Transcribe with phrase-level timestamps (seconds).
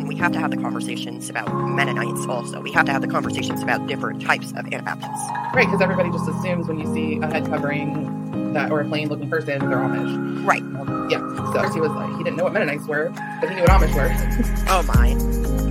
[0.00, 2.60] we have to have the conversations about Mennonites also.
[2.60, 5.28] We have to have the conversations about different types of Anabaptists.
[5.54, 9.08] Right, because everybody just assumes when you see a head covering that or a plain
[9.08, 10.46] looking person, they're Amish.
[10.46, 10.62] Right.
[10.62, 11.18] Um, yeah.
[11.52, 13.10] So he was like, he didn't know what Mennonites were,
[13.40, 14.64] but he knew what Amish were.
[14.68, 15.61] oh my.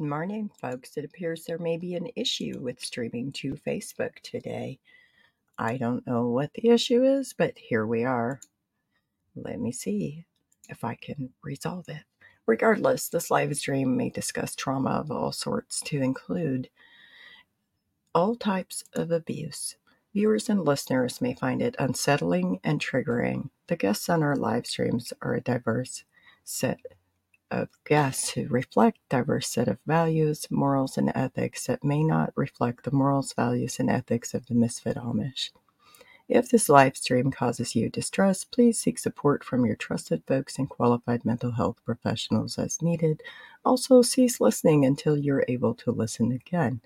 [0.00, 0.96] Morning, folks.
[0.96, 4.78] It appears there may be an issue with streaming to Facebook today.
[5.58, 8.40] I don't know what the issue is, but here we are.
[9.36, 10.24] Let me see
[10.70, 12.04] if I can resolve it.
[12.46, 16.70] Regardless, this live stream may discuss trauma of all sorts to include
[18.14, 19.76] all types of abuse.
[20.14, 23.50] Viewers and listeners may find it unsettling and triggering.
[23.66, 26.04] The guests on our live streams are a diverse
[26.42, 26.80] set
[27.50, 32.84] of guests who reflect diverse set of values, morals, and ethics that may not reflect
[32.84, 35.50] the morals, values, and ethics of the misfit Amish.
[36.28, 40.68] If this live stream causes you distress, please seek support from your trusted folks and
[40.68, 43.22] qualified mental health professionals as needed.
[43.64, 46.80] Also, cease listening until you're able to listen again.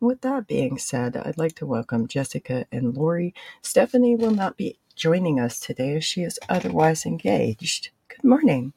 [0.00, 3.34] With that being said, I'd like to welcome Jessica and Lori.
[3.62, 7.90] Stephanie will not be joining us today as she is otherwise engaged.
[8.08, 8.74] Good morning.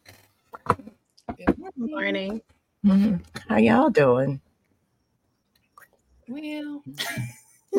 [1.37, 2.41] Good morning.
[2.85, 3.17] Mm-hmm.
[3.47, 4.41] How y'all doing?
[6.27, 6.83] Well,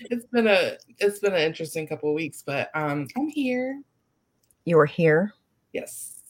[0.00, 3.82] it's been a it's been an interesting couple of weeks, but um, I'm here.
[4.64, 5.32] You're here.
[5.72, 6.22] Yes.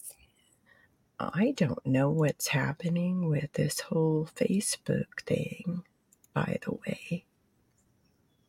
[1.21, 5.83] I don't know what's happening with this whole Facebook thing.
[6.33, 7.25] By the way,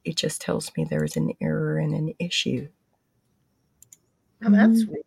[0.06, 2.68] it just tells me there's an error and an issue.
[4.46, 5.04] Oh, that's weird.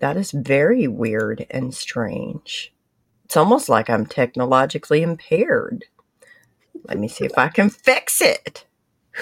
[0.00, 2.74] That is very weird and strange.
[3.24, 5.84] It's almost like I'm technologically impaired.
[6.84, 8.66] Let me see if I can fix it.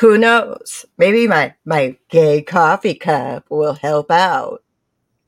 [0.00, 0.86] Who knows?
[0.96, 4.62] Maybe my, my gay coffee cup will help out.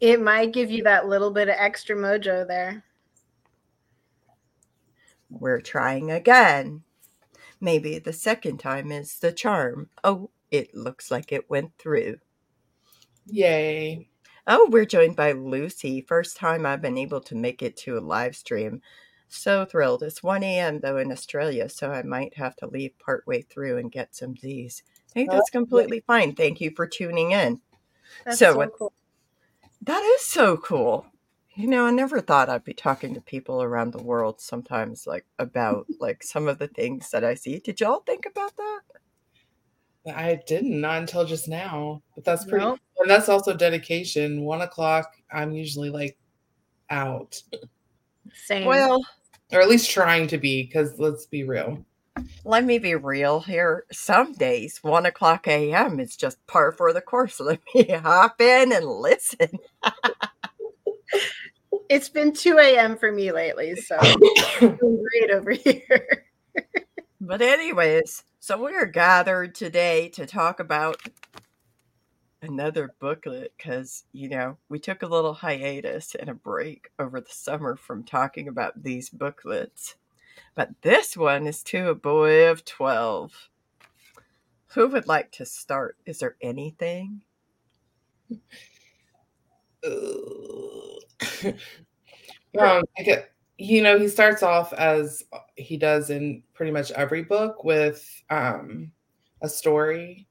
[0.01, 2.85] It might give you that little bit of extra mojo there.
[5.29, 6.83] We're trying again.
[7.61, 9.91] Maybe the second time is the charm.
[10.03, 12.19] Oh, it looks like it went through.
[13.27, 14.10] Yay.
[14.53, 16.01] Oh, we're joined by Lucy.
[16.01, 18.83] First time I've been able to make it to a live stream.
[19.29, 20.03] So thrilled.
[20.03, 20.81] It's 1 a.m.
[20.81, 24.83] though in Australia, so I might have to leave partway through and get some Z's.
[25.15, 26.35] Hey, Oh, that's completely fine.
[26.35, 27.61] Thank you for tuning in.
[28.25, 28.93] That's So so, cool.
[29.83, 31.07] That is so cool.
[31.55, 35.27] You know, I never thought I'd be talking to people around the world sometimes like
[35.39, 37.61] about like some of the things that I see.
[37.61, 38.81] Did y'all think about that?
[40.13, 42.65] I didn't not until just now, but that's pretty.
[42.65, 42.81] Nope.
[43.01, 44.43] And that's also dedication.
[44.43, 46.17] One o'clock, I'm usually like
[46.91, 47.43] out,
[48.35, 48.67] Same.
[48.67, 49.05] Well,
[49.53, 50.63] or at least trying to be.
[50.65, 51.85] Because let's be real.
[52.45, 53.85] let me be real here.
[53.93, 56.01] Some days, 1 o'clock a.m.
[56.01, 57.41] is just par for the course.
[57.41, 59.51] Let me hop in and listen.
[61.89, 62.97] it's been 2 a.m.
[62.99, 63.99] for me lately, so
[64.61, 66.27] doing great over here.
[67.23, 70.97] But, anyways, so we're gathered today to talk about
[72.43, 77.31] another booklet because, you know, we took a little hiatus and a break over the
[77.31, 79.97] summer from talking about these booklets.
[80.55, 83.49] But this one is to a boy of 12.
[84.69, 85.97] Who would like to start?
[86.07, 87.23] Is there anything?
[89.85, 90.99] um,
[93.05, 95.25] get, you know, he starts off as
[95.57, 98.91] he does in pretty much every book with um,
[99.43, 100.27] a story.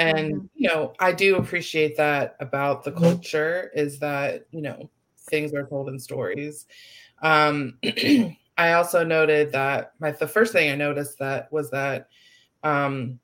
[0.00, 0.48] And, Mhm.
[0.54, 4.90] you know, I do appreciate that about the culture is that, you know,
[5.30, 6.66] things are told in stories.
[7.22, 7.78] Um,
[8.58, 12.08] I also noted that my the first thing I noticed that was that
[12.62, 13.20] um,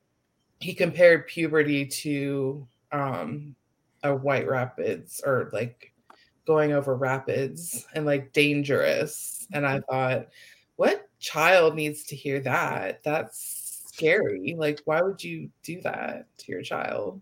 [0.59, 3.55] he compared puberty to um,
[4.03, 5.93] a white rapids or like
[6.47, 9.47] going over rapids and like dangerous.
[9.53, 10.29] And I thought,
[10.77, 13.03] what child needs to hear that?
[13.03, 13.66] That's
[13.97, 14.55] scary.
[14.57, 17.21] Like, why would you do that to your child?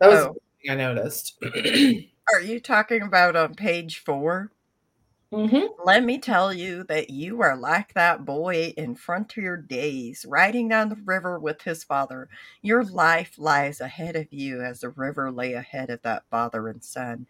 [0.00, 0.36] That was Oh.
[0.68, 1.42] I noticed.
[2.32, 4.52] Are you talking about on page four?
[5.32, 10.68] hmm Let me tell you that you are like that boy in Frontier Days, riding
[10.68, 12.28] down the river with his father.
[12.62, 16.82] Your life lies ahead of you as the river lay ahead of that father and
[16.84, 17.26] son.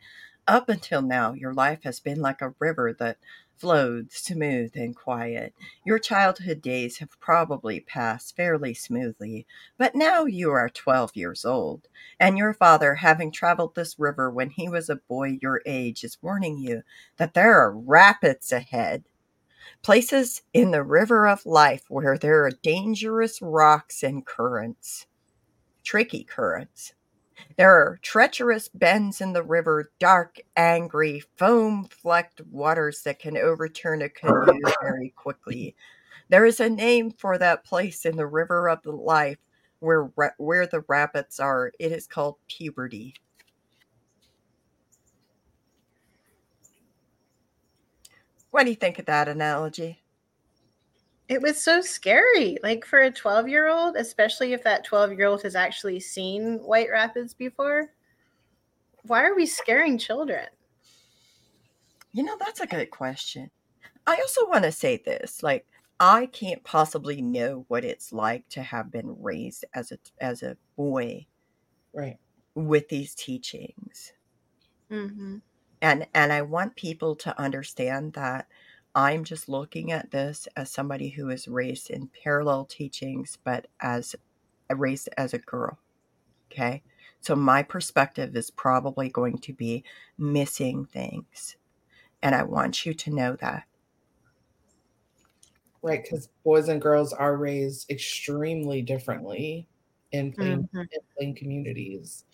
[0.49, 3.19] Up until now, your life has been like a river that
[3.59, 5.53] flowed smooth and quiet.
[5.85, 9.47] Your childhood days have probably passed fairly smoothly,
[9.77, 11.87] but now you are 12 years old,
[12.19, 16.17] and your father, having traveled this river when he was a boy your age, is
[16.23, 16.83] warning you
[17.19, 19.05] that there are rapids ahead.
[19.83, 25.07] Places in the river of life where there are dangerous rocks and currents,
[25.85, 26.95] tricky currents.
[27.57, 34.03] There are treacherous bends in the river, dark, angry, foam flecked waters that can overturn
[34.03, 35.75] a canoe very quickly.
[36.29, 39.39] There is a name for that place in the river of the life
[39.81, 41.73] where, where the rapids are.
[41.79, 43.15] It is called puberty.
[48.51, 50.03] What do you think of that analogy?
[51.29, 55.27] It was so scary, like for a 12 year old, especially if that 12 year
[55.27, 57.91] old has actually seen White Rapids before.
[59.03, 60.47] Why are we scaring children?
[62.13, 63.51] You know, that's a good question.
[64.07, 65.67] I also want to say this like,
[66.01, 70.57] I can't possibly know what it's like to have been raised as a as a
[70.77, 71.27] boy,
[71.93, 72.19] right,
[72.55, 74.13] with these teachings.
[74.91, 75.39] Mm-hmm.
[75.83, 78.47] And and I want people to understand that
[78.95, 84.17] I'm just looking at this as somebody who is raised in parallel teachings, but as
[84.71, 85.79] raised as a girl.
[86.51, 86.83] Okay.
[87.21, 89.85] So my perspective is probably going to be
[90.17, 91.57] missing things.
[92.23, 93.65] And I want you to know that.
[95.83, 96.03] Right.
[96.03, 99.69] Because boys and girls are raised extremely differently
[100.13, 100.79] in plain, mm-hmm.
[100.79, 102.25] in plain communities.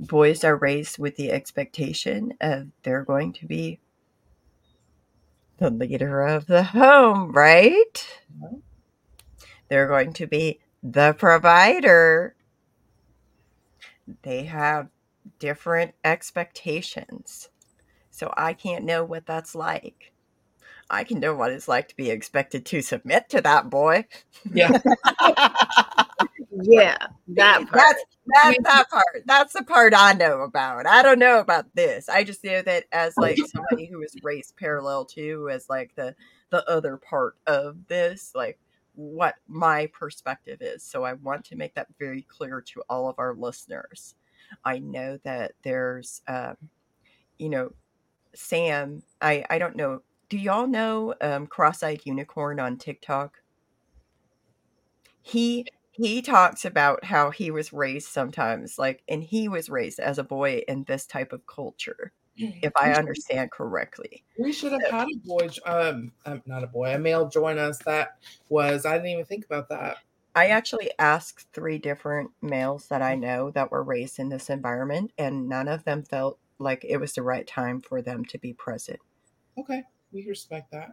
[0.00, 3.80] Boys are raised with the expectation of they're going to be
[5.58, 8.18] the leader of the home, right?
[8.42, 8.56] Mm-hmm.
[9.68, 12.34] They're going to be the provider.
[14.22, 14.88] They have
[15.38, 17.50] different expectations.
[18.10, 20.12] So I can't know what that's like.
[20.90, 24.06] I can know what it's like to be expected to submit to that boy.
[24.50, 24.78] Yeah.
[26.62, 26.96] yeah,
[27.28, 27.72] that part.
[27.72, 29.22] That's that's that part.
[29.26, 30.86] That's the part I know about.
[30.86, 32.08] I don't know about this.
[32.08, 36.14] I just know that as like somebody who was raised parallel to as like the
[36.50, 38.58] the other part of this, like
[38.94, 40.82] what my perspective is.
[40.82, 44.14] So I want to make that very clear to all of our listeners.
[44.64, 46.56] I know that there's um,
[47.38, 47.72] you know,
[48.34, 50.02] Sam, I I don't know.
[50.28, 53.38] Do y'all know um Cross-eyed Unicorn on TikTok?
[55.22, 55.66] He
[55.98, 60.24] he talks about how he was raised sometimes like and he was raised as a
[60.24, 64.22] boy in this type of culture if i understand correctly.
[64.38, 67.78] we should have had a boy um, um not a boy a male join us
[67.84, 68.18] that
[68.48, 69.98] was i didn't even think about that.
[70.34, 75.12] I actually asked three different males that i know that were raised in this environment
[75.18, 78.52] and none of them felt like it was the right time for them to be
[78.52, 79.00] present.
[79.58, 80.92] Okay we respect that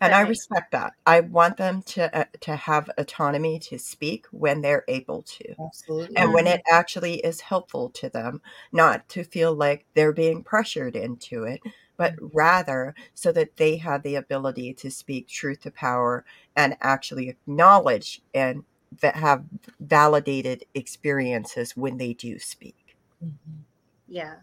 [0.00, 0.92] and I respect that.
[1.06, 6.16] I want them to uh, to have autonomy to speak when they're able to, absolutely,
[6.16, 8.40] and when it actually is helpful to them,
[8.72, 11.60] not to feel like they're being pressured into it,
[11.96, 12.26] but mm-hmm.
[12.32, 16.24] rather so that they have the ability to speak truth to power
[16.56, 18.64] and actually acknowledge and
[19.00, 19.44] that have
[19.80, 22.96] validated experiences when they do speak.
[23.22, 23.60] Mm-hmm.
[24.08, 24.36] Yeah.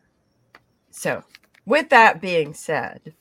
[0.92, 1.24] So,
[1.66, 3.14] with that being said,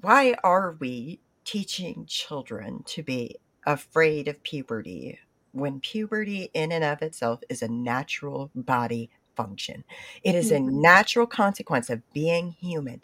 [0.00, 5.18] why are we teaching children to be afraid of puberty
[5.52, 9.84] when puberty in and of itself is a natural body function?
[10.22, 10.80] It is a mm-hmm.
[10.80, 13.00] natural consequence of being human.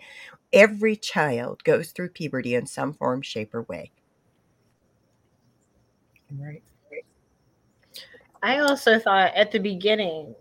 [0.53, 3.91] Every child goes through puberty in some form shape or way.
[6.33, 6.62] Right.
[8.43, 10.35] I also thought at the beginning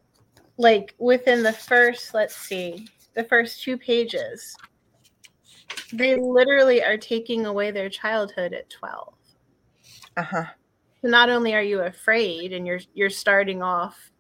[0.57, 4.55] like within the first let's see the first two pages
[5.93, 9.13] they literally are taking away their childhood at 12.
[10.17, 10.45] Uh-huh.
[11.01, 14.11] So not only are you afraid and you're you're starting off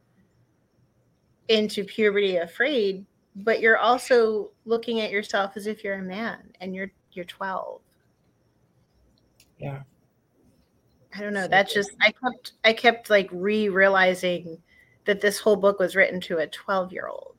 [1.47, 6.75] into puberty afraid, but you're also looking at yourself as if you're a man and
[6.75, 7.81] you're you're 12.
[9.57, 9.81] Yeah.
[11.15, 11.43] I don't know.
[11.43, 14.57] So That's just I kept I kept like re-realizing
[15.05, 17.34] that this whole book was written to a 12 year old.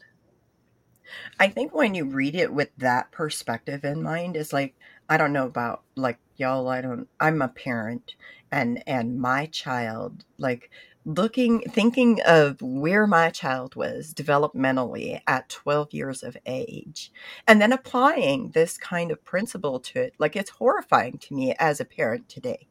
[1.39, 4.75] I think when you read it with that perspective in mind is like
[5.09, 8.15] I don't know about like y'all I don't I'm a parent
[8.51, 10.71] and and my child like
[11.05, 17.13] looking thinking of where my child was developmentally at 12 years of age
[17.47, 21.81] and then applying this kind of principle to it like it's horrifying to me as
[21.81, 22.67] a parent today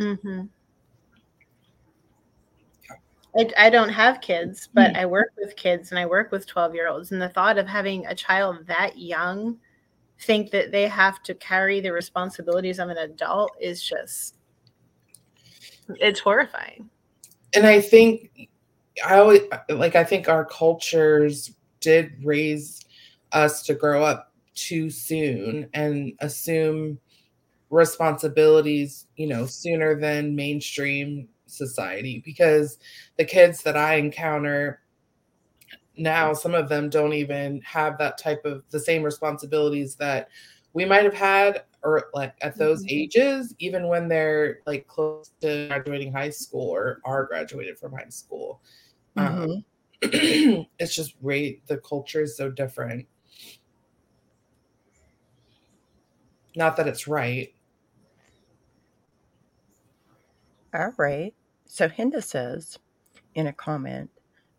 [0.00, 0.42] mm-hmm.
[3.36, 4.98] I, I don't have kids, but mm.
[4.98, 7.12] I work with kids and I work with 12 year olds.
[7.12, 9.58] And the thought of having a child that young
[10.20, 14.36] think that they have to carry the responsibilities of an adult is just,
[15.88, 16.88] it's horrifying.
[17.54, 18.48] And I think,
[19.04, 22.80] I always like, I think our cultures did raise
[23.32, 26.98] us to grow up too soon and assume
[27.70, 32.78] responsibilities, you know, sooner than mainstream society because
[33.16, 34.80] the kids that I encounter
[35.96, 40.28] now, some of them don't even have that type of the same responsibilities that
[40.72, 42.96] we might have had or like at those mm-hmm.
[42.96, 48.08] ages, even when they're like close to graduating high school or are graduated from high
[48.08, 48.60] school.
[49.16, 49.42] Mm-hmm.
[49.42, 49.64] Um,
[50.78, 51.66] it's just great.
[51.66, 53.06] The culture is so different.
[56.56, 57.52] Not that it's right.
[60.72, 61.34] All right.
[61.74, 62.78] So Hinda says
[63.34, 64.08] in a comment,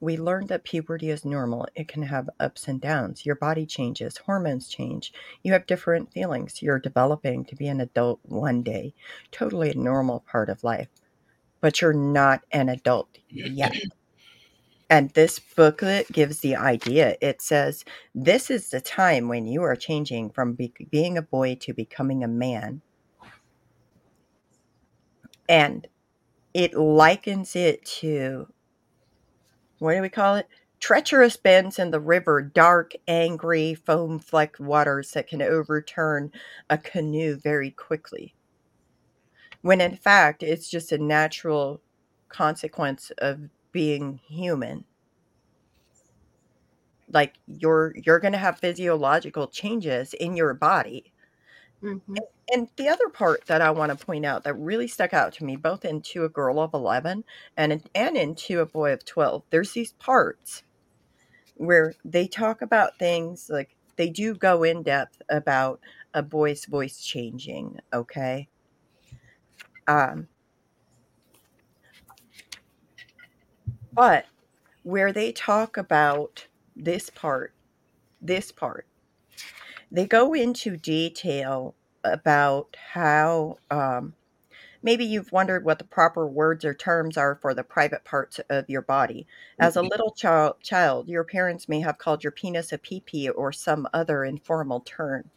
[0.02, 1.66] we learned that puberty is normal.
[1.74, 3.26] It can have ups and downs.
[3.26, 5.14] Your body changes, hormones change.
[5.42, 6.62] You have different feelings.
[6.62, 8.94] You're developing to be an adult one day.
[9.32, 10.90] Totally a normal part of life.
[11.62, 13.74] But you're not an adult yet.
[14.90, 17.16] And this booklet gives the idea.
[17.22, 21.56] It says, This is the time when you are changing from be- being a boy
[21.62, 22.82] to becoming a man.
[25.50, 25.88] And
[26.56, 28.48] it likens it to
[29.78, 30.48] what do we call it?
[30.80, 36.32] Treacherous bends in the river, dark, angry, foam flecked waters that can overturn
[36.70, 38.36] a canoe very quickly.
[39.64, 41.82] When in fact, it's just a natural
[42.30, 44.86] consequence of being human.
[47.12, 51.12] Like you're you're going to have physiological changes in your body.
[51.84, 52.16] Mm-hmm.
[52.54, 55.44] And the other part that I want to point out that really stuck out to
[55.44, 57.24] me, both into a girl of 11
[57.58, 60.64] and, and into a boy of 12, there's these parts
[61.56, 65.80] where they talk about things like they do go in depth about
[66.14, 68.48] a boy's voice changing, okay?
[69.88, 70.28] Um,
[73.94, 74.26] but
[74.84, 77.54] where they talk about this part,
[78.22, 78.86] this part,
[79.92, 84.14] they go into detail about how um,
[84.84, 88.70] maybe you've wondered what the proper words or terms are for the private parts of
[88.70, 89.26] your body.
[89.60, 89.90] As a mm-hmm.
[89.90, 94.24] little child, child, your parents may have called your penis a pee or some other
[94.24, 95.32] informal term.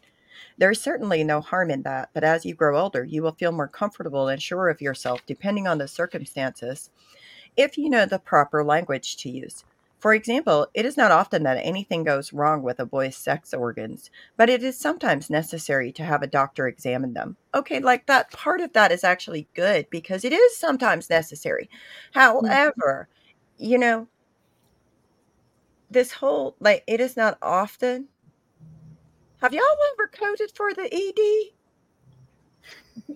[0.57, 3.51] There is certainly no harm in that, but as you grow older, you will feel
[3.51, 6.91] more comfortable and sure of yourself, depending on the circumstances,
[7.57, 9.65] if you know the proper language to use.
[9.99, 14.09] For example, it is not often that anything goes wrong with a boy's sex organs,
[14.37, 17.35] but it is sometimes necessary to have a doctor examine them.
[17.53, 21.69] Okay, like that part of that is actually good because it is sometimes necessary.
[22.15, 22.45] Mm-hmm.
[22.47, 23.09] However,
[23.57, 24.07] you know,
[25.91, 28.07] this whole like it is not often.
[29.41, 29.63] Have y'all
[29.93, 31.58] ever coded for the ED?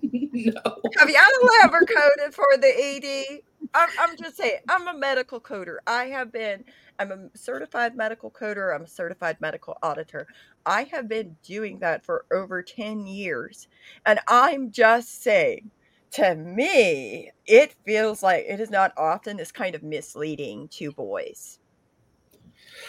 [0.01, 0.53] No.
[0.97, 3.39] Have y'all ever coded for the ED?
[3.73, 5.77] I'm, I'm just saying, I'm a medical coder.
[5.87, 6.63] I have been,
[6.99, 8.75] I'm a certified medical coder.
[8.75, 10.27] I'm a certified medical auditor.
[10.65, 13.67] I have been doing that for over 10 years.
[14.05, 15.71] And I'm just saying,
[16.11, 21.57] to me, it feels like it is not often this kind of misleading to boys.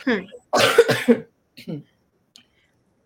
[0.04, 0.24] Hmm.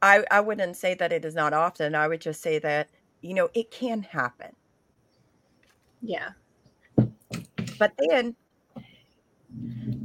[0.02, 1.94] I, I wouldn't say that it is not often.
[1.94, 2.88] I would just say that,
[3.20, 4.54] you know, it can happen.
[6.00, 6.30] Yeah.
[7.78, 8.36] But then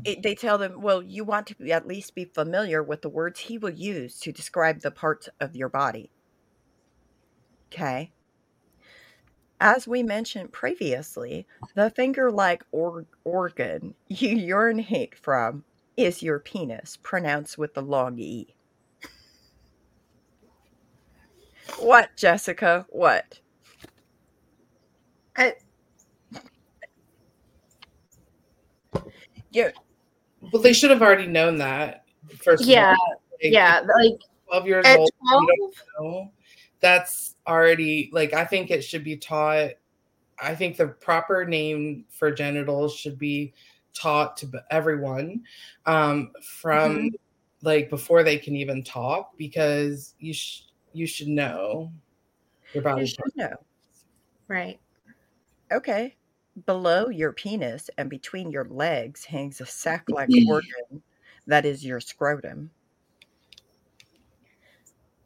[0.06, 3.10] it, they tell them, well, you want to be, at least be familiar with the
[3.10, 6.12] words he will use to describe the parts of your body.
[7.72, 8.12] Okay.
[9.60, 15.64] As we mentioned previously, the finger like or- organ you urinate from
[15.96, 18.56] is your penis, pronounced with the long E.
[21.80, 22.86] What, Jessica?
[22.90, 23.40] What?
[25.36, 25.54] I,
[29.52, 29.70] Yeah.
[30.52, 32.06] Well, they should have already known that.
[32.42, 32.96] First, yeah,
[33.42, 35.10] like, yeah, like twelve years old.
[35.98, 36.28] 12?
[36.80, 39.72] That's already like I think it should be taught.
[40.42, 43.54] I think the proper name for genitals should be
[43.94, 45.44] taught to everyone
[45.86, 47.08] um, from mm-hmm.
[47.62, 51.92] like before they can even talk because you sh- you should know
[52.74, 53.02] your body.
[53.02, 53.56] You should know,
[54.48, 54.80] right?
[55.72, 56.16] Okay.
[56.66, 61.02] Below your penis and between your legs hangs a sac like organ
[61.48, 62.70] that is your scrotum.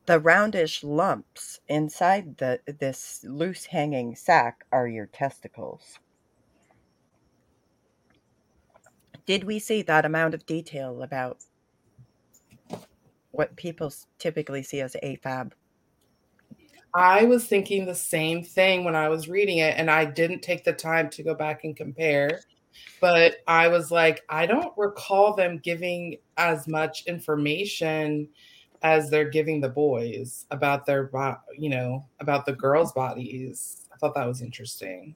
[0.05, 6.00] The roundish lumps inside the, this loose hanging sac are your testicles.
[9.27, 11.43] did we see that amount of detail about
[13.38, 15.51] what people typically see as AFAB?
[16.94, 20.63] I was thinking the same thing when I was reading it, and I didn't take
[20.63, 22.41] the time to go back and compare.
[23.00, 28.29] But I was like, I don't recall them giving as much information
[28.82, 31.10] as they're giving the boys about their,
[31.58, 33.88] you know, about the girls' bodies.
[33.94, 35.15] I thought that was interesting.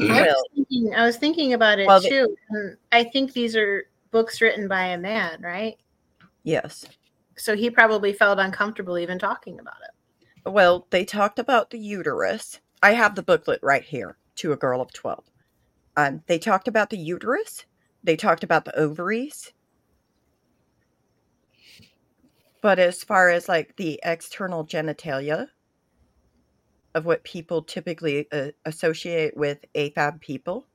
[0.00, 2.36] I was thinking, I was thinking about it well, too.
[2.50, 5.76] The, I think these are books written by a man, right?
[6.42, 6.84] Yes.
[7.36, 10.50] So he probably felt uncomfortable even talking about it.
[10.50, 12.60] Well, they talked about the uterus.
[12.82, 15.24] I have the booklet right here to a girl of 12.
[15.96, 17.64] Um, they talked about the uterus.
[18.02, 19.52] They talked about the ovaries.
[22.60, 25.48] But as far as like the external genitalia
[26.94, 30.66] of what people typically uh, associate with AFAB people,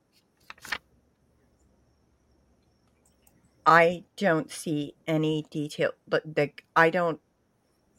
[3.70, 5.92] I don't see any detail.
[6.08, 7.20] But the, I don't,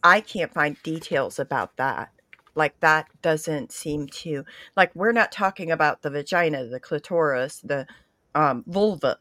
[0.03, 2.11] I can't find details about that.
[2.55, 4.43] Like that doesn't seem to
[4.75, 7.87] like we're not talking about the vagina, the clitoris, the
[8.35, 9.17] um, vulva.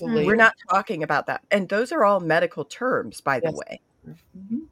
[0.00, 0.26] Mm-hmm.
[0.26, 3.80] We're not talking about that, and those are all medical terms, by the way.
[4.08, 4.64] Mm-hmm.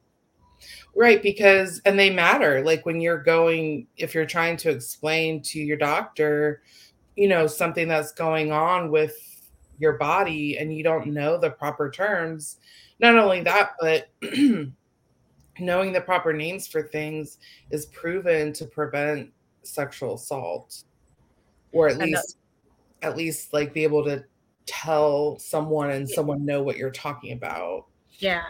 [0.96, 2.64] Right, because and they matter.
[2.64, 6.62] Like when you're going, if you're trying to explain to your doctor,
[7.14, 9.33] you know, something that's going on with
[9.78, 12.58] your body and you don't know the proper terms.
[13.00, 14.08] Not only that, but
[15.58, 17.38] knowing the proper names for things
[17.70, 19.30] is proven to prevent
[19.62, 20.84] sexual assault
[21.72, 22.38] or at least
[23.02, 24.24] at least like be able to
[24.66, 27.86] tell someone and someone know what you're talking about
[28.18, 28.42] yeah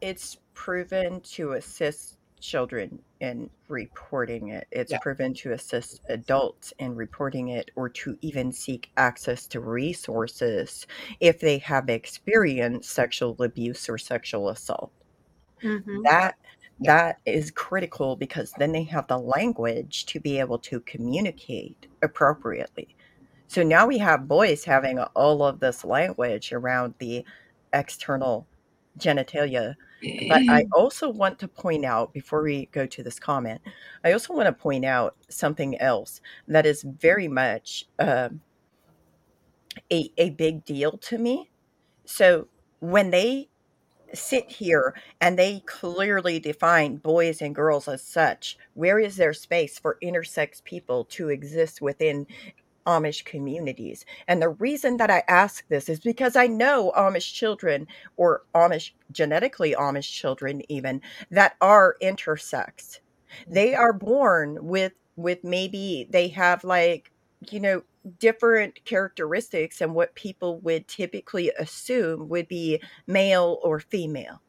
[0.00, 4.98] it's proven to assist children in reporting it it's yeah.
[5.00, 10.86] proven to assist adults in reporting it or to even seek access to resources
[11.20, 14.92] if they have experienced sexual abuse or sexual assault
[15.62, 16.02] Mm-hmm.
[16.02, 16.36] That
[16.80, 22.94] that is critical because then they have the language to be able to communicate appropriately.
[23.48, 27.24] So now we have boys having all of this language around the
[27.72, 28.46] external
[28.98, 29.74] genitalia.
[30.00, 33.60] But I also want to point out before we go to this comment,
[34.04, 38.28] I also want to point out something else that is very much uh,
[39.92, 41.50] a, a big deal to me.
[42.04, 42.48] So
[42.80, 43.48] when they
[44.14, 48.56] sit here and they clearly define boys and girls as such.
[48.74, 52.26] Where is there space for intersex people to exist within
[52.88, 54.04] Amish communities?
[54.26, 58.92] And the reason that I ask this is because I know Amish children or Amish,
[59.12, 63.00] genetically Amish children, even that are intersex.
[63.48, 63.54] Mm.
[63.54, 67.10] They are born with with maybe they have like
[67.50, 67.82] you know
[68.18, 74.40] different characteristics and what people would typically assume would be male or female.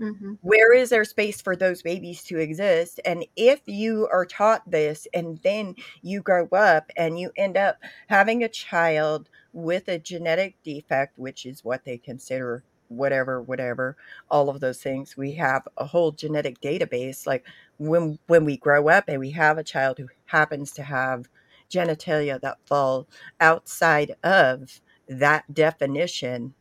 [0.00, 0.34] Mm-hmm.
[0.42, 3.00] Where is there space for those babies to exist?
[3.04, 7.78] And if you are taught this and then you grow up and you end up
[8.08, 13.98] having a child with a genetic defect, which is what they consider whatever whatever
[14.30, 18.88] all of those things we have a whole genetic database like when when we grow
[18.88, 21.28] up and we have a child who happens to have
[21.70, 23.06] genitalia that fall
[23.40, 26.54] outside of that definition,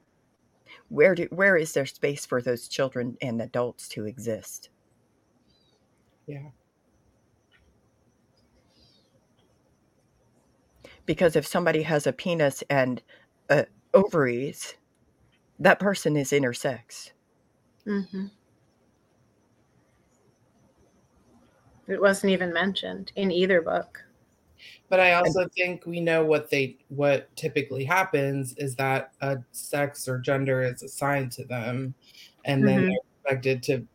[0.89, 4.69] where do, where is there space for those children and adults to exist?
[6.25, 6.49] Yeah.
[11.05, 13.01] Because if somebody has a penis and
[13.49, 14.75] uh, ovaries,
[15.59, 17.11] that person is intersex.
[17.85, 18.27] Mm-hmm.
[21.87, 24.03] It wasn't even mentioned in either book.
[24.89, 30.07] But I also think we know what they what typically happens is that a sex
[30.07, 31.93] or gender is assigned to them,
[32.45, 32.67] and mm-hmm.
[32.67, 33.85] then they're expected to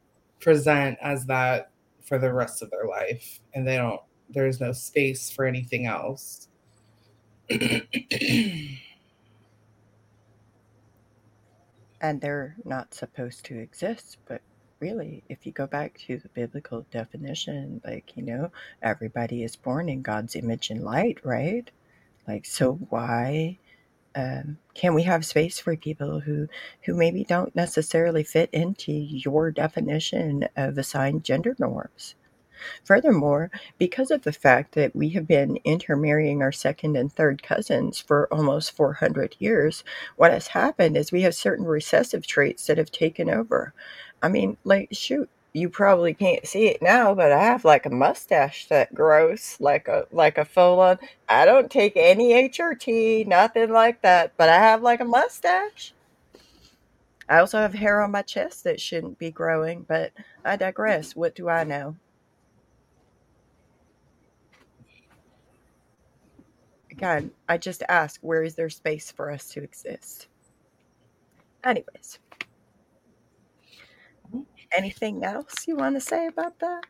[0.40, 1.70] present as that
[2.02, 4.00] for the rest of their life, and they don't.
[4.28, 6.48] There's no space for anything else.
[12.00, 14.42] and they're not supposed to exist, but
[14.82, 18.50] really, if you go back to the biblical definition, like, you know,
[18.82, 21.70] everybody is born in God's image and light, right?
[22.28, 23.58] Like, so why
[24.16, 26.48] um, can we have space for people who
[26.84, 32.14] who maybe don't necessarily fit into your definition of assigned gender norms?
[32.84, 37.98] Furthermore, because of the fact that we have been intermarrying our second and third cousins
[37.98, 39.84] for almost 400 years,
[40.16, 43.74] what has happened is we have certain recessive traits that have taken over.
[44.22, 47.90] I mean, like, shoot, you probably can't see it now, but I have like a
[47.90, 50.98] mustache that grows like a like a full on.
[51.28, 55.92] I don't take any HRT, nothing like that, but I have like a mustache.
[57.28, 60.12] I also have hair on my chest that shouldn't be growing, but
[60.44, 61.14] I digress.
[61.16, 61.96] What do I know?
[66.90, 70.28] Again, I just ask, where is there space for us to exist?
[71.64, 72.18] Anyways,
[74.76, 76.84] anything else you want to say about that?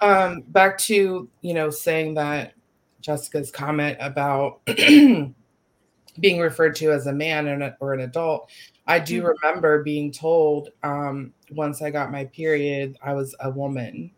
[0.00, 2.52] Um, back to you know saying that
[3.00, 4.60] Jessica's comment about
[6.20, 8.50] being referred to as a man or an adult.
[8.86, 9.28] I do mm-hmm.
[9.28, 14.10] remember being told um, once I got my period, I was a woman.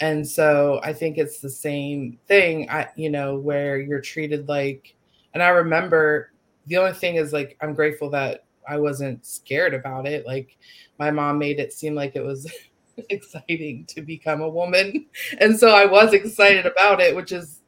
[0.00, 4.94] And so I think it's the same thing, I, you know, where you're treated like,
[5.34, 6.32] and I remember
[6.66, 10.26] the only thing is like, I'm grateful that I wasn't scared about it.
[10.26, 10.56] Like
[10.98, 12.50] my mom made it seem like it was
[13.10, 15.06] exciting to become a woman.
[15.38, 17.60] And so I was excited about it, which is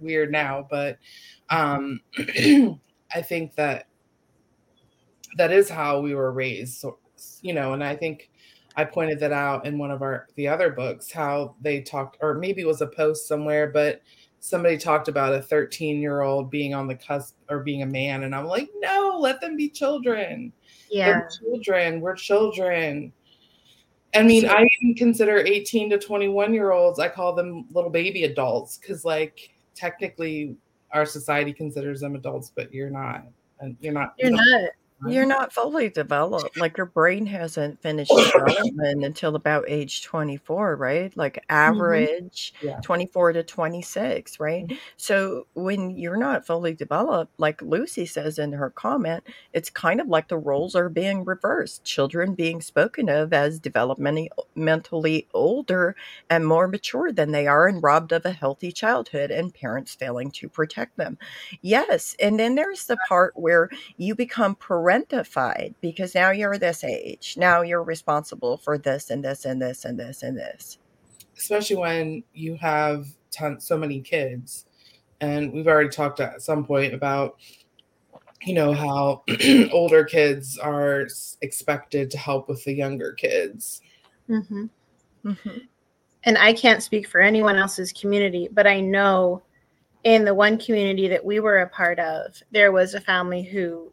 [0.00, 0.98] weird now, but
[1.50, 3.86] um I think that
[5.36, 6.78] that is how we were raised.
[6.78, 6.98] So,
[7.40, 8.30] you know, and I think
[8.76, 12.34] I pointed that out in one of our the other books how they talked or
[12.34, 14.02] maybe it was a post somewhere, but
[14.44, 18.24] somebody talked about a 13 year old being on the cusp or being a man
[18.24, 20.52] and i'm like no let them be children.
[20.90, 21.06] Yeah.
[21.06, 23.12] They're children we're children.
[24.14, 28.24] I mean i even consider 18 to 21 year olds i call them little baby
[28.24, 30.56] adults because like technically
[30.90, 33.24] our society considers them adults but you're not
[33.60, 34.70] and you're not you're not
[35.08, 36.56] you're not fully developed.
[36.56, 41.16] Like your brain hasn't finished development until about age 24, right?
[41.16, 41.54] Like mm-hmm.
[41.54, 42.68] average mm-hmm.
[42.68, 42.80] yeah.
[42.82, 44.66] 24 to 26, right?
[44.66, 44.76] Mm-hmm.
[44.96, 50.08] So when you're not fully developed, like Lucy says in her comment, it's kind of
[50.08, 51.84] like the roles are being reversed.
[51.84, 55.96] Children being spoken of as developmentally older
[56.30, 60.30] and more mature than they are and robbed of a healthy childhood and parents failing
[60.30, 61.18] to protect them.
[61.60, 62.14] Yes.
[62.20, 67.34] And then there's the part where you become parental parentified because now you're this age.
[67.36, 70.78] Now you're responsible for this and this and this and this and this.
[71.36, 74.66] Especially when you have ton- so many kids.
[75.20, 77.36] And we've already talked at some point about,
[78.42, 79.22] you know, how
[79.72, 81.06] older kids are
[81.42, 83.80] expected to help with the younger kids.
[84.28, 84.64] Mm-hmm.
[85.24, 85.58] Mm-hmm.
[86.24, 89.42] And I can't speak for anyone else's community, but I know
[90.04, 93.91] in the one community that we were a part of, there was a family who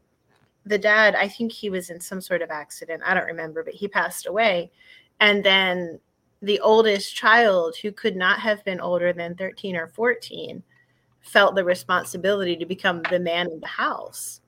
[0.69, 3.01] the dad, I think he was in some sort of accident.
[3.03, 4.71] I don't remember, but he passed away.
[5.19, 5.99] And then
[6.43, 10.61] the oldest child, who could not have been older than 13 or 14,
[11.21, 14.41] felt the responsibility to become the man in the house.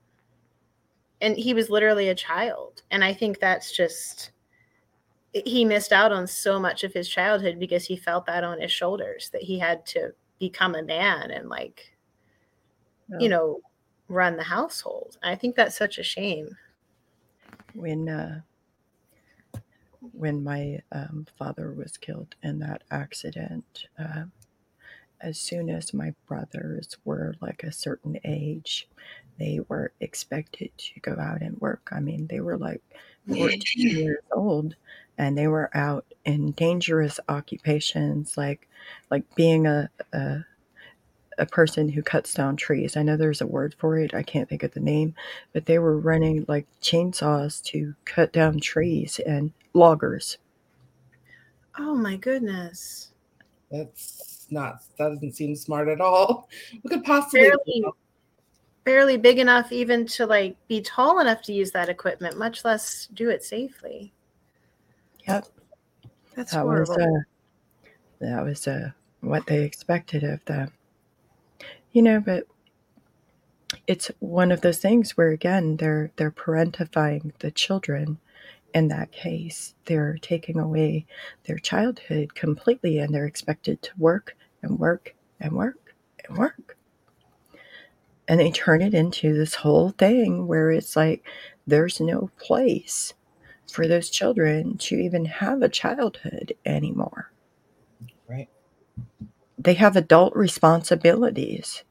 [1.21, 2.83] And he was literally a child.
[2.91, 4.31] And I think that's just,
[5.33, 8.71] he missed out on so much of his childhood because he felt that on his
[8.71, 11.95] shoulders that he had to become a man and, like,
[13.09, 13.17] yeah.
[13.19, 13.59] you know,
[14.11, 15.17] run the household.
[15.23, 16.57] I think that's such a shame.
[17.73, 18.41] When uh,
[20.13, 24.25] when my um, father was killed in that accident, uh,
[25.21, 28.87] as soon as my brothers were like a certain age,
[29.37, 31.89] they were expected to go out and work.
[31.91, 32.81] I mean, they were like
[33.27, 34.75] 14 years old
[35.17, 38.67] and they were out in dangerous occupations like
[39.09, 40.43] like being a, a
[41.41, 42.95] a person who cuts down trees.
[42.95, 44.13] I know there's a word for it.
[44.13, 45.15] I can't think of the name,
[45.53, 50.37] but they were running like chainsaws to cut down trees and loggers.
[51.79, 53.09] Oh my goodness.
[53.71, 56.47] That's not that doesn't seem smart at all.
[56.81, 57.85] What could possibly barely,
[58.83, 63.07] barely big enough even to like be tall enough to use that equipment, much less
[63.15, 64.13] do it safely.
[65.27, 65.47] Yep.
[66.35, 66.95] That's that horrible.
[66.95, 67.19] was uh,
[68.19, 70.71] that was uh, what they expected of them.
[71.91, 72.47] You know, but
[73.87, 78.19] it's one of those things where again they're they're parentifying the children.
[78.73, 81.05] In that case they're taking away
[81.45, 85.93] their childhood completely and they're expected to work and work and work
[86.25, 86.77] and work.
[88.27, 91.25] And they turn it into this whole thing where it's like
[91.67, 93.13] there's no place
[93.69, 97.31] for those children to even have a childhood anymore.
[98.29, 98.47] Right
[99.63, 101.83] they have adult responsibilities.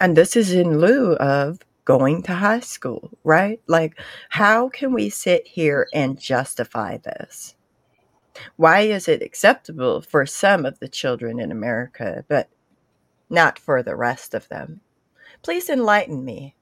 [0.00, 3.60] And this is in lieu of going to high school, right?
[3.66, 7.56] Like, how can we sit here and justify this?
[8.56, 12.48] Why is it acceptable for some of the children in America, but
[13.28, 14.80] not for the rest of them?
[15.42, 16.54] Please enlighten me.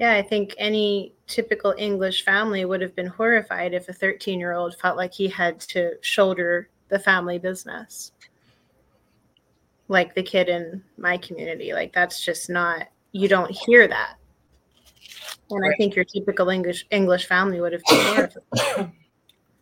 [0.00, 4.54] Yeah, I think any typical English family would have been horrified if a 13 year
[4.54, 8.12] old felt like he had to shoulder the family business.
[9.88, 11.74] Like the kid in my community.
[11.74, 14.14] Like, that's just not, you don't hear that.
[15.50, 15.72] And right.
[15.72, 18.92] I think your typical English English family would have been horrified.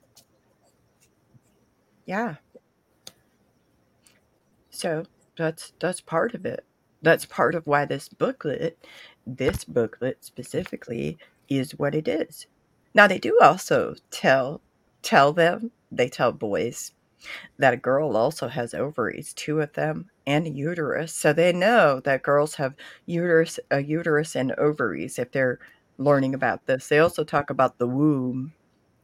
[2.06, 2.36] yeah.
[4.70, 5.04] So
[5.36, 6.64] that's that's part of it.
[7.02, 8.78] That's part of why this booklet
[9.36, 12.46] this booklet specifically is what it is.
[12.94, 14.60] Now they do also tell
[15.02, 16.92] tell them, they tell boys
[17.58, 21.14] that a girl also has ovaries, two of them, and a uterus.
[21.14, 22.74] So they know that girls have
[23.06, 25.58] uterus a uterus and ovaries if they're
[25.98, 26.88] learning about this.
[26.88, 28.54] They also talk about the womb,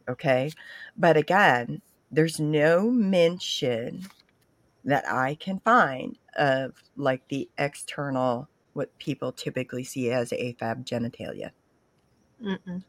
[0.08, 0.50] okay?
[0.96, 4.06] But again, there's no mention
[4.84, 11.50] that I can find of like the external what people typically see as AFAB genitalia.
[12.42, 12.82] Mm-mm.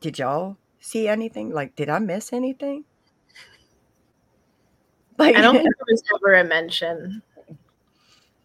[0.00, 1.50] Did y'all see anything?
[1.50, 2.84] Like, did I miss anything?
[5.16, 7.22] Like, I don't think there was ever a mention.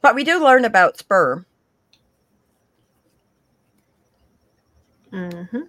[0.01, 1.47] But we do learn about sperm.
[5.11, 5.61] Mm-hmm.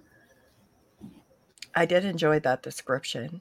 [1.74, 3.40] I did enjoy that description.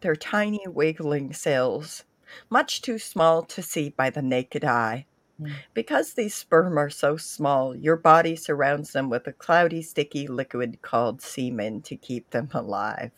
[0.00, 2.04] They're tiny wiggling cells,
[2.50, 5.06] much too small to see by the naked eye.
[5.42, 5.52] Mm.
[5.74, 10.80] Because these sperm are so small, your body surrounds them with a cloudy, sticky liquid
[10.82, 13.12] called semen to keep them alive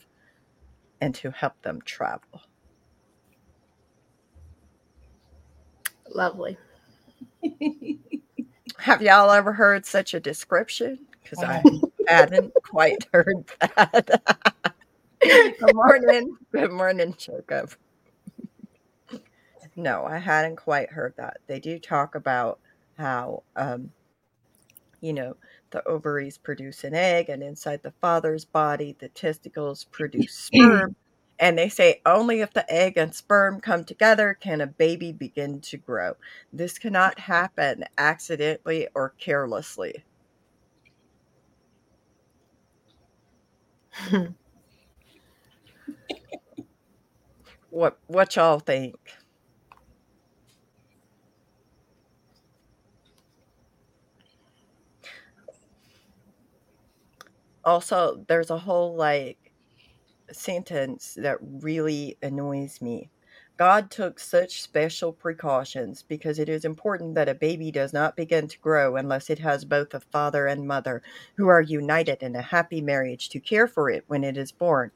[1.00, 2.42] and to help them travel.
[6.14, 6.56] Lovely.
[8.78, 11.06] Have y'all ever heard such a description?
[11.22, 11.62] Because I
[12.08, 14.22] hadn't quite heard that.
[15.20, 16.36] Good morning.
[16.52, 17.72] Good morning, Jacob.
[19.76, 21.38] No, I hadn't quite heard that.
[21.46, 22.60] They do talk about
[22.96, 23.92] how, um,
[25.00, 25.36] you know,
[25.70, 30.96] the ovaries produce an egg, and inside the father's body, the testicles produce sperm.
[31.38, 35.60] and they say only if the egg and sperm come together can a baby begin
[35.62, 36.14] to grow.
[36.52, 40.04] This cannot happen accidentally or carelessly.
[47.70, 48.96] what what y'all think?
[57.64, 59.52] Also, there's a whole like
[60.32, 63.10] sentence that really annoys me.
[63.58, 68.48] God took such special precautions because it is important that a baby does not begin
[68.48, 71.02] to grow unless it has both a father and mother
[71.36, 74.90] who are united in a happy marriage to care for it when it is born.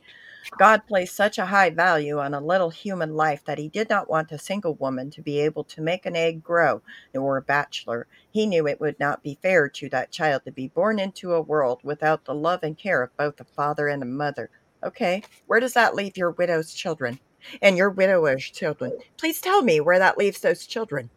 [0.58, 4.08] God placed such a high value on a little human life that he did not
[4.08, 6.82] want a single woman to be able to make an egg grow
[7.14, 8.06] nor a bachelor.
[8.30, 11.42] He knew it would not be fair to that child to be born into a
[11.42, 14.50] world without the love and care of both a father and a mother.
[14.82, 17.18] Okay, where does that leave your widow's children?
[17.62, 18.98] And your widower's children?
[19.16, 21.10] Please tell me where that leaves those children.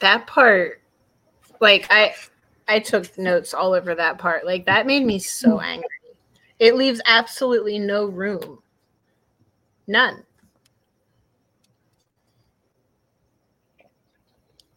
[0.00, 0.82] That part,
[1.60, 2.14] like, I
[2.70, 4.46] I took notes all over that part.
[4.46, 5.62] Like that made me so mm.
[5.64, 5.88] angry.
[6.60, 8.60] It leaves absolutely no room.
[9.88, 10.22] None.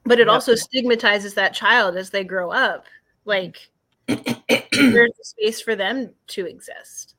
[0.05, 0.33] But it yep.
[0.33, 2.85] also stigmatizes that child as they grow up.
[3.25, 3.69] Like
[4.07, 7.13] there's a space for them to exist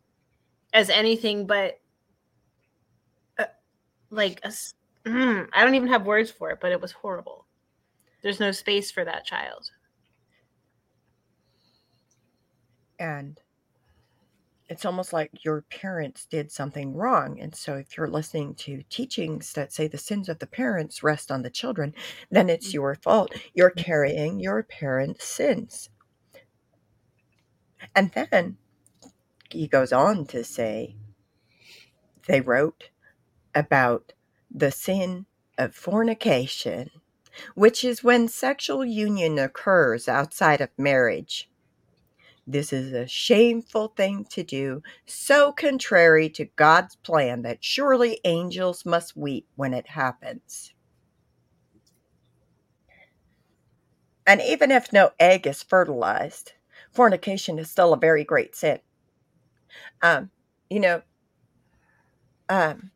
[0.73, 1.79] as anything but
[3.39, 3.45] uh,
[4.11, 4.49] like a,
[5.07, 7.47] mm, I don't even have words for it, but it was horrible.
[8.23, 9.71] There's no space for that child.
[12.99, 13.41] And
[14.69, 17.39] it's almost like your parents did something wrong.
[17.39, 21.31] And so, if you're listening to teachings that say the sins of the parents rest
[21.31, 21.95] on the children,
[22.31, 22.75] then it's mm.
[22.75, 23.35] your fault.
[23.53, 25.91] You're carrying your parents' sins.
[27.95, 28.57] And then
[29.51, 30.97] he goes on to say
[32.27, 32.91] they wrote
[33.55, 34.15] about
[34.51, 35.27] the sin
[35.59, 36.91] of fornication,
[37.55, 41.51] which is when sexual union occurs outside of marriage
[42.47, 48.85] this is a shameful thing to do, so contrary to God's plan that surely angels
[48.85, 50.75] must weep when it happens.
[54.27, 56.53] And even if no egg is fertilized,
[56.93, 58.81] fornication is still a very great sin.
[60.03, 60.31] Um,
[60.71, 61.03] you know,
[62.49, 62.91] um,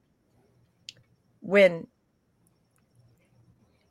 [1.41, 1.87] when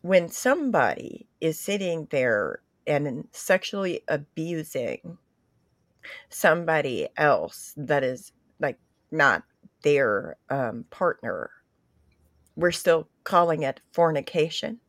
[0.02, 5.18] when somebody is sitting there and sexually abusing
[6.30, 8.78] somebody else that is like
[9.12, 9.44] not
[9.84, 11.50] their um, partner,
[12.56, 14.80] we're still calling it fornication.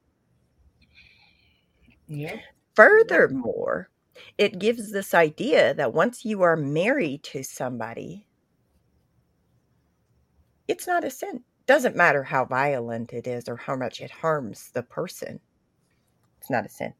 [2.08, 2.40] Yep.
[2.74, 3.90] Furthermore,
[4.38, 8.26] it gives this idea that once you are married to somebody,
[10.66, 11.42] it's not a sin.
[11.66, 15.40] Doesn't matter how violent it is or how much it harms the person.
[16.40, 16.94] It's not a sin.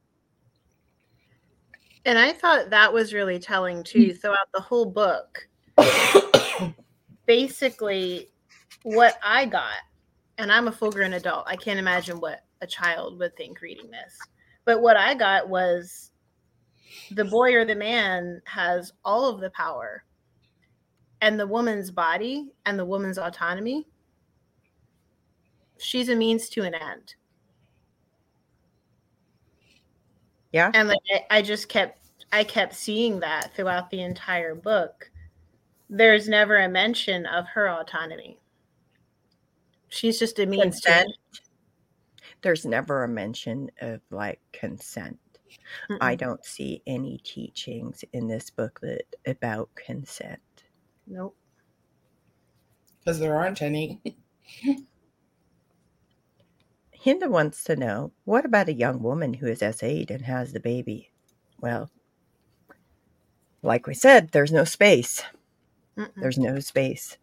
[2.05, 4.21] And I thought that was really telling too mm.
[4.21, 5.49] throughout the whole book.
[7.27, 8.29] Basically,
[8.83, 9.79] what I got,
[10.39, 13.91] and I'm a full grown adult, I can't imagine what a child would think reading
[13.91, 14.19] this.
[14.65, 16.11] But what I got was
[17.11, 20.05] the boy or the man has all of the power,
[21.21, 23.87] and the woman's body and the woman's autonomy,
[25.79, 27.15] she's a means to an end.
[30.53, 30.71] Yeah.
[30.75, 31.99] And like I, I just kept
[32.33, 35.11] I kept seeing that throughout the entire book.
[35.91, 38.39] There's never a mention of her autonomy.
[39.89, 41.07] She's just a means to.
[42.43, 45.19] There's never a mention of like consent.
[45.91, 45.99] Mm-mm.
[46.01, 50.41] I don't see any teachings in this booklet about consent.
[51.07, 51.35] Nope.
[53.01, 54.01] Because there aren't any.
[57.09, 60.61] Hinda wants to know what about a young woman who is S8 and has the
[60.61, 61.11] baby?
[61.59, 61.91] Well,
[63.63, 65.23] like we said, there's no space.
[65.97, 66.13] Mm-mm.
[66.19, 67.17] There's no space.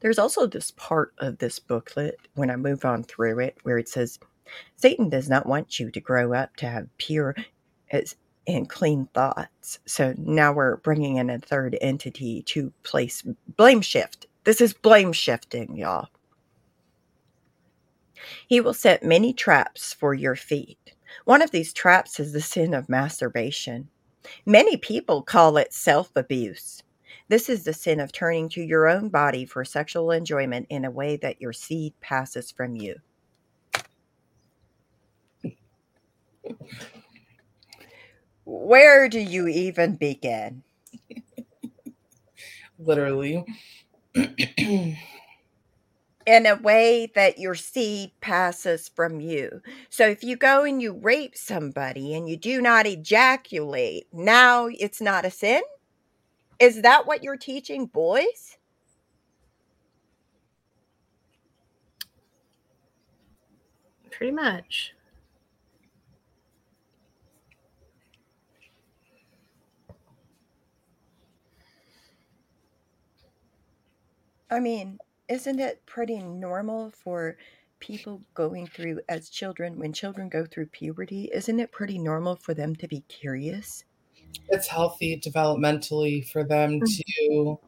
[0.00, 3.88] There's also this part of this booklet when I move on through it where it
[3.88, 4.18] says
[4.76, 7.34] Satan does not want you to grow up to have pure
[8.46, 9.78] and clean thoughts.
[9.86, 13.22] So now we're bringing in a third entity to place
[13.56, 14.26] blame shift.
[14.44, 16.08] This is blame shifting, y'all.
[18.46, 20.94] He will set many traps for your feet.
[21.24, 23.88] One of these traps is the sin of masturbation.
[24.46, 26.82] Many people call it self abuse.
[27.28, 30.90] This is the sin of turning to your own body for sexual enjoyment in a
[30.90, 32.96] way that your seed passes from you.
[38.44, 40.62] Where do you even begin?
[42.78, 43.44] Literally.
[46.28, 49.62] in a way that your seed passes from you.
[49.88, 55.00] So if you go and you rape somebody and you do not ejaculate, now it's
[55.00, 55.62] not a sin?
[56.60, 58.58] Is that what you're teaching boys?
[64.10, 64.92] Pretty much.
[74.50, 77.36] I mean, isn't it pretty normal for
[77.80, 82.54] people going through as children when children go through puberty isn't it pretty normal for
[82.54, 83.84] them to be curious
[84.48, 86.98] it's healthy developmentally for them Mm.
[87.22, 87.58] to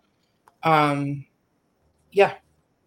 [0.64, 1.27] um
[2.12, 2.38] yeah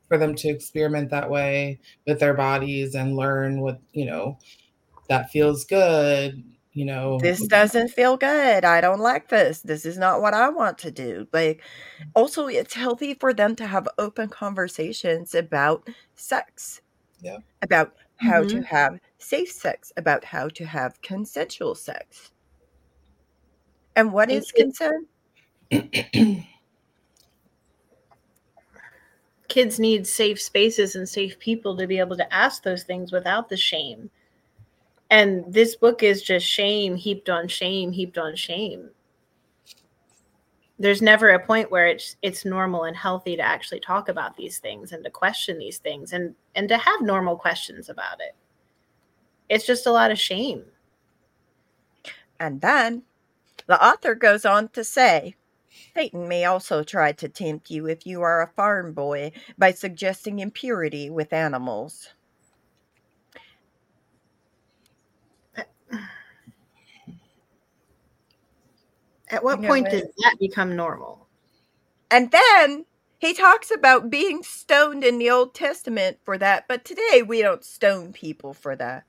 [0.08, 4.38] for them to experiment that way with their bodies and learn what you know
[5.10, 9.98] that feels good you know this doesn't feel good i don't like this this is
[9.98, 11.62] not what i want to do like
[12.16, 16.82] also it's healthy for them to have open conversations about sex
[17.22, 17.40] Yeah.
[17.62, 18.66] about how to Mhm.
[18.66, 22.32] have safe sex about how to have consensual sex
[23.96, 25.08] and what is consent
[29.48, 33.48] Kids need safe spaces and safe people to be able to ask those things without
[33.48, 34.10] the shame.
[35.14, 38.90] And this book is just shame heaped on shame heaped on shame.
[40.80, 44.58] There's never a point where it's it's normal and healthy to actually talk about these
[44.58, 48.36] things and to question these things and and to have normal questions about it.
[49.50, 50.64] It's just a lot of shame.
[52.40, 53.04] And then
[53.68, 55.36] the author goes on to say
[55.94, 60.40] Satan may also try to tempt you if you are a farm boy by suggesting
[60.40, 62.10] impurity with animals.
[69.34, 71.28] At what You know point does that become normal?
[72.12, 72.86] And then
[73.18, 77.66] he talks about being stoned in the Old Testament for that, but today we don't
[77.66, 79.06] stone people for that.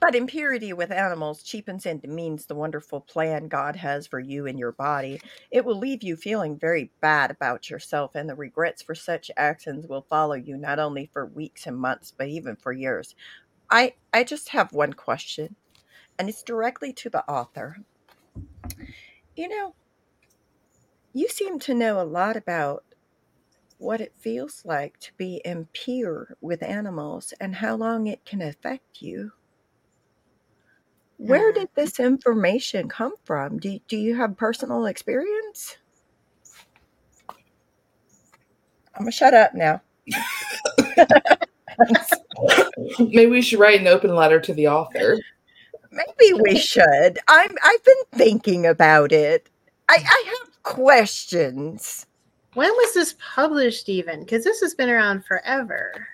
[0.00, 4.58] But impurity with animals cheapens and demeans the wonderful plan God has for you and
[4.58, 5.20] your body.
[5.52, 9.86] It will leave you feeling very bad about yourself, and the regrets for such actions
[9.86, 13.14] will follow you not only for weeks and months, but even for years.
[13.70, 15.54] I, I just have one question,
[16.20, 17.78] and it's directly to the author.
[19.34, 19.74] You know,
[21.14, 22.84] you seem to know a lot about
[23.78, 29.00] what it feels like to be impure with animals and how long it can affect
[29.00, 29.32] you.
[31.16, 31.54] Where Mhm.
[31.54, 33.58] did this information come from?
[33.58, 35.78] Do, do you have personal experience?
[38.94, 39.80] I'm gonna shut up now.
[42.98, 45.18] Maybe we should write an open letter to the author.
[45.90, 47.18] Maybe we should.
[47.28, 49.48] I'm I've been thinking about it.
[49.88, 52.06] I, I have questions.
[52.54, 54.20] When was this published, even?
[54.20, 56.06] Because this has been around forever.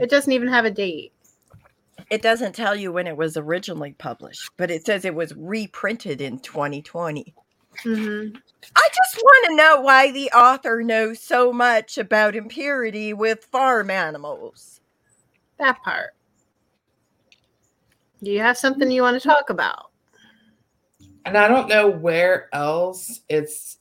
[0.00, 1.12] It doesn't even have a date.
[2.10, 6.20] It doesn't tell you when it was originally published, but it says it was reprinted
[6.20, 7.34] in 2020.
[7.84, 8.36] Mm-hmm.
[8.76, 13.90] I just want to know why the author knows so much about impurity with farm
[13.90, 14.80] animals.
[15.58, 16.10] That part.
[18.22, 19.90] Do you have something you want to talk about?
[21.24, 23.78] And I don't know where else it's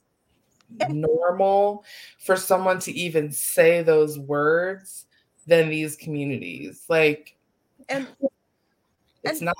[0.89, 1.83] normal
[2.19, 5.05] for someone to even say those words
[5.47, 6.85] than these communities.
[6.87, 7.35] Like,
[7.89, 8.07] And
[9.23, 9.55] it's And- not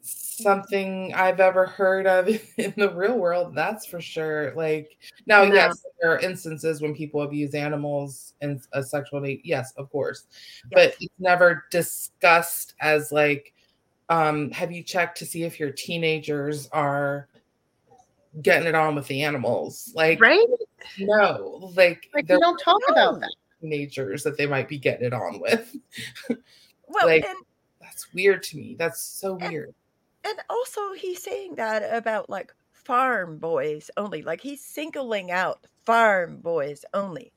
[0.00, 2.28] something I've ever heard of
[2.58, 4.54] in the real world, that's for sure.
[4.54, 5.54] Like, now, No.
[5.54, 9.26] yes, there are instances when people abuse animals in a sexual.
[9.26, 10.26] Yes, of course.
[10.72, 13.52] But it's never discussed as like,
[14.08, 17.28] um, have you checked to see if your teenagers are
[18.42, 19.92] getting it on with the animals?
[19.94, 20.46] Like, Right?
[20.98, 23.20] no, like, Like they're don't talk about No.
[23.20, 23.34] that.
[23.60, 25.74] teenagers that they might be getting it on with.
[26.86, 27.38] well, Like- and
[27.80, 28.76] That's weird to me.
[28.78, 29.74] That's so weird.
[30.24, 34.22] and also he's saying that about like farm boys only.
[34.22, 37.32] Like he's singling out farm boys only.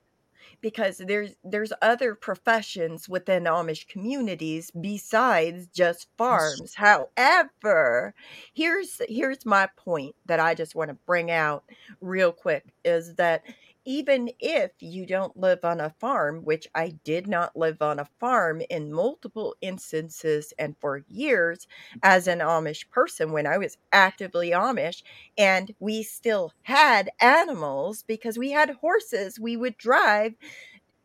[0.61, 6.75] Because there's there's other professions within Amish communities besides just farms.
[6.75, 8.13] However,
[8.53, 11.63] here's here's my point that I just want to bring out
[12.01, 13.43] real quick is that
[13.89, 18.05] even if you don't live on a farm, which I did not live on a
[18.19, 21.67] farm in multiple instances and for years
[22.03, 25.01] as an Amish person when I was actively Amish,
[25.37, 30.35] and we still had animals because we had horses we would drive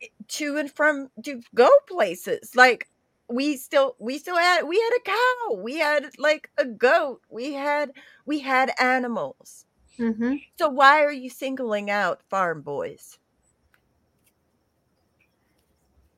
[0.01, 2.55] eh, to and from to go places.
[2.55, 2.89] Like
[3.29, 7.53] we still we still had we had a cow, we had like a goat, we
[7.53, 7.91] had
[8.25, 9.64] we had animals.
[9.99, 10.35] Mm-hmm.
[10.59, 13.17] So why are you singling out farm boys?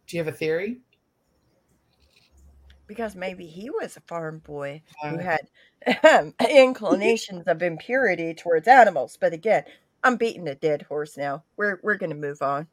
[0.07, 0.79] Do you have a theory?
[2.87, 5.37] Because maybe he was a farm boy who Uh,
[5.85, 9.17] had inclinations of impurity towards animals.
[9.19, 9.65] But again,
[10.03, 11.43] I'm beating a dead horse now.
[11.57, 12.67] We're we're gonna move on.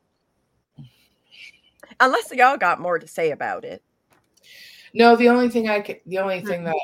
[2.01, 3.83] Unless y'all got more to say about it.
[4.95, 6.67] no, the only thing I could, the only thing Mhm.
[6.67, 6.77] that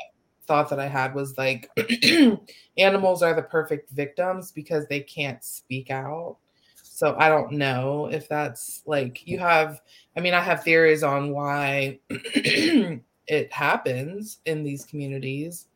[0.47, 1.69] thought that I had was like
[2.77, 6.37] animals are the perfect victims because they can't speak out.
[6.83, 9.81] So I don't know if that's like you have.
[10.15, 15.67] I mean, I have theories on why it happens in these communities,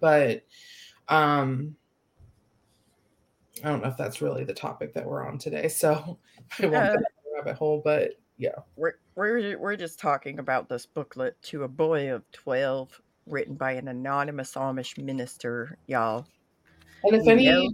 [0.00, 0.44] but
[1.08, 1.74] um,
[3.64, 5.68] I don't know if that's really the topic that we're on today.
[5.68, 6.18] So
[6.60, 8.50] I won't Uh, go down the rabbit hole, but yeah.
[8.76, 13.72] We're we're we're just talking about this booklet to a boy of twelve, written by
[13.72, 16.26] an anonymous Amish minister, y'all.
[17.04, 17.68] And if any know?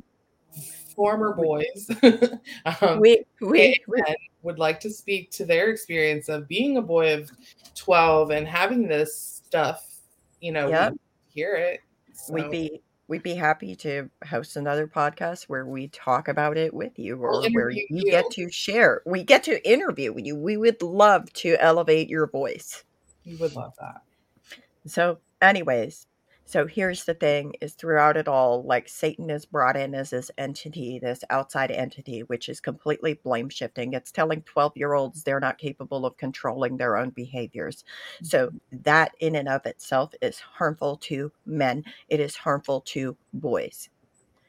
[0.95, 1.89] former boys
[2.83, 4.03] um, We we, we
[4.43, 7.31] would like to speak to their experience of being a boy of
[7.75, 9.85] 12 and having this stuff,
[10.41, 10.95] you know, Yep.
[11.33, 11.81] hear it.
[12.31, 16.99] we'd be we'd be happy to host another podcast where we talk about it with
[16.99, 20.57] you or We'll where interview you get to share we get to interview you we
[20.57, 22.85] would love to elevate your voice
[23.27, 24.03] we would love that.
[24.87, 26.07] so anyways
[26.45, 30.30] so here's the thing is throughout it all like satan is brought in as this
[30.38, 33.93] entity this outside entity which is completely blame shifting.
[33.95, 37.84] It's telling 12 year olds they're not capable of controlling their own behaviors.
[38.22, 41.84] So that in and of itself is harmful to men.
[42.09, 43.88] It is harmful to boys.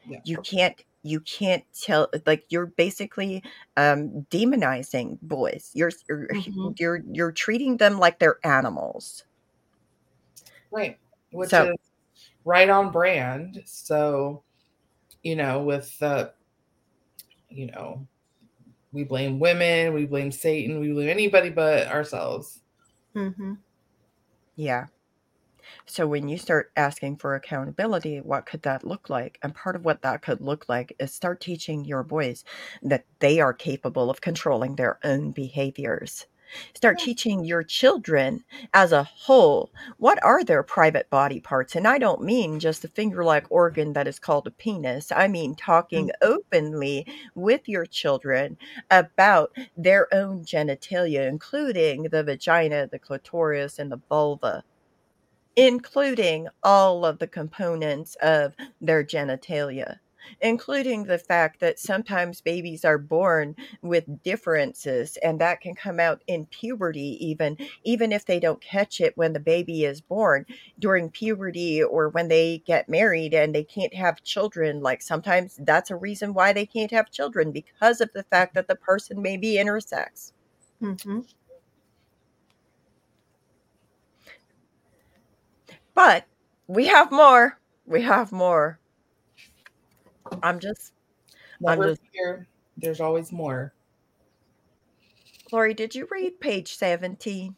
[0.06, 0.20] Yeah.
[0.24, 3.44] you can't you can't tell like you're basically
[3.78, 5.72] um demonizing boys.
[5.74, 6.80] You're you're, Mhm.
[6.80, 9.26] you're you're treating them like they're animals
[10.74, 10.98] Right.
[11.32, 11.78] Which So- is
[12.46, 13.62] right on brand.
[13.66, 14.44] So,
[15.22, 16.34] you know, with the,
[17.50, 18.08] you know,
[18.92, 22.62] we blame women, we blame Satan, we blame anybody but ourselves.
[23.16, 23.54] Mm-hmm.
[24.56, 24.88] Yeah.
[25.86, 29.40] So when you start asking for accountability, what could that look like?
[29.42, 32.44] And part of what that could look like is start teaching your boys
[32.84, 36.26] that they are capable of controlling their own behaviors.
[36.74, 38.44] Start teaching your children
[38.74, 41.76] as a whole what are their private body parts.
[41.76, 45.12] And I don't mean just the finger like organ that is called a penis.
[45.12, 46.12] I mean talking mm.
[46.22, 48.58] openly with your children
[48.92, 54.64] about their own genitalia, including the vagina, the clitoris, and the vulva
[55.56, 60.00] including all of the components of their genitalia.
[60.42, 66.22] Including the fact that sometimes babies are born with differences and that can come out
[66.28, 70.46] in puberty even even if they don't catch it when the baby is born.
[70.80, 75.92] During puberty or when they get married and they can't have children like sometimes that's
[75.92, 79.38] a reason why they can't have children because of the fact that the person may
[79.38, 80.32] be intersex.
[80.82, 81.22] Mm-hmm.
[85.94, 86.26] but
[86.68, 87.60] we have more.
[87.86, 88.80] We have more
[90.42, 90.94] i'm just
[91.66, 92.48] I'm just- fear,
[92.78, 93.74] there's always more.
[95.52, 97.56] lori did you read page 17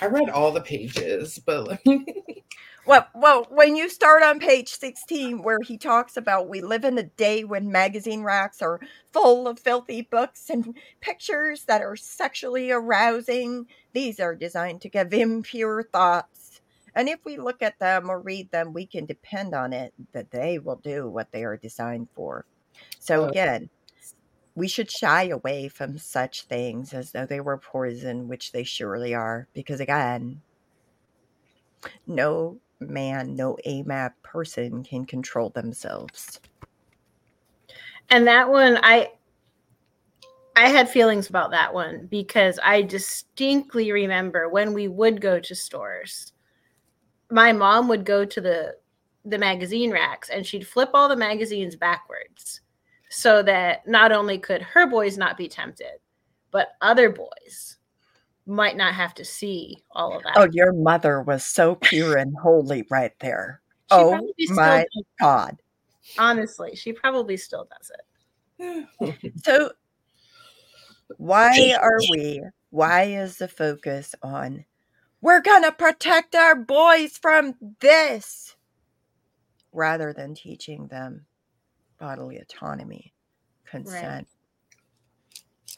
[0.00, 1.80] I read all the pages, but
[2.84, 6.98] Well, well, when you start on page 16, where he talks about we live in
[6.98, 8.80] a day when magazine racks are
[9.12, 15.14] full of filthy books and pictures that are sexually arousing, these are designed to give
[15.14, 16.41] impure thoughts.
[16.94, 20.30] And if we look at them or read them, we can depend on it that
[20.30, 22.44] they will do what they are designed for.
[22.98, 23.70] So, again,
[24.54, 29.14] we should shy away from such things as though they were poison, which they surely
[29.14, 30.42] are, because again,
[32.06, 36.40] no man, no AMAB person can control themselves.
[38.10, 39.12] And that one, I
[40.54, 45.54] I had feelings about that one because I distinctly remember when we would go to
[45.54, 46.32] stores,
[47.32, 48.76] my mom would go to the
[49.24, 52.60] the magazine racks and she'd flip all the magazines backwards
[53.08, 55.98] so that not only could her boys not be tempted,
[56.50, 57.78] but other boys
[58.46, 60.36] might not have to see all of that.
[60.36, 63.60] Oh, your mother was so pure and holy right there.
[63.92, 64.86] She oh my
[65.20, 65.58] God.
[66.16, 67.90] honestly, she probably still does
[68.58, 69.18] it.
[69.44, 69.72] So,
[71.18, 74.64] why are we, why is the focus on
[75.22, 78.56] we're going to protect our boys from this
[79.72, 81.24] rather than teaching them
[81.98, 83.14] bodily autonomy,
[83.64, 84.28] consent,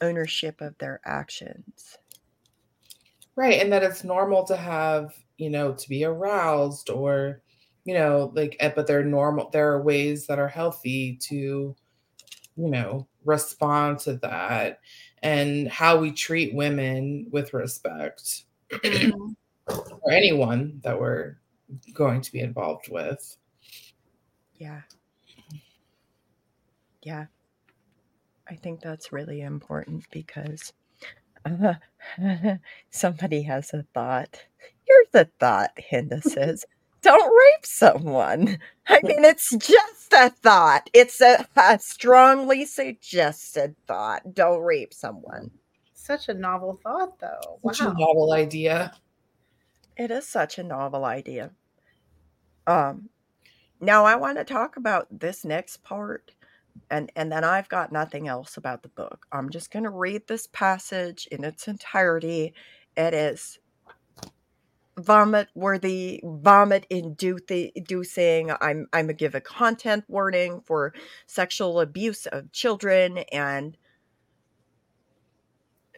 [0.01, 1.97] ownership of their actions?
[3.35, 7.41] right, and that it's normal to have, you know, to be aroused or,
[7.83, 9.49] you know, like, eh, but they're normal.
[9.49, 11.75] There are ways that are healthy to,
[12.55, 14.79] you know, respond to that,
[15.21, 18.45] and how we treat women with respect,
[19.67, 21.37] or anyone that we're
[21.93, 23.37] going to be involved with.
[24.55, 24.81] Yeah.
[27.03, 27.25] Yeah.
[28.49, 30.73] I think that's really important because
[31.45, 31.75] uh,
[32.89, 34.43] somebody has a thought.
[34.83, 36.65] Here's a thought, Hinda says.
[37.01, 38.57] Don't rape someone.
[38.87, 40.89] I mean, it's just a thought.
[40.91, 44.33] It's a, a strongly suggested thought.
[44.33, 45.51] Don't rape someone.
[46.05, 47.59] Such a novel thought, though.
[47.65, 48.93] Such a novel idea.
[49.97, 51.49] It is such a novel idea.
[52.67, 53.09] Um,
[53.81, 56.33] now I want to talk about this next part,
[56.91, 59.25] and and then I've got nothing else about the book.
[59.31, 62.53] I'm just going to read this passage in its entirety.
[62.95, 63.57] It is
[64.95, 68.51] vomit worthy, vomit inducing.
[68.61, 70.93] I'm I'm gonna give a content warning for
[71.25, 73.75] sexual abuse of children and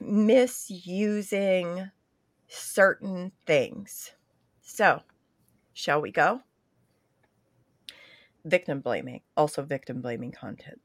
[0.01, 1.91] misusing
[2.47, 4.11] certain things.
[4.61, 5.01] So,
[5.73, 6.41] shall we go?
[8.45, 10.79] Victim blaming, also victim blaming content.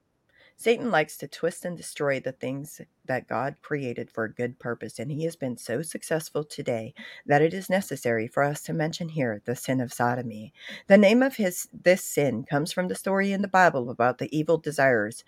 [0.56, 4.98] Satan likes to twist and destroy the things that God created for a good purpose,
[4.98, 6.94] and he has been so successful today
[7.26, 10.52] that it is necessary for us to mention here the sin of sodomy.
[10.86, 14.36] The name of his this sin comes from the story in the Bible about the
[14.36, 15.24] evil desires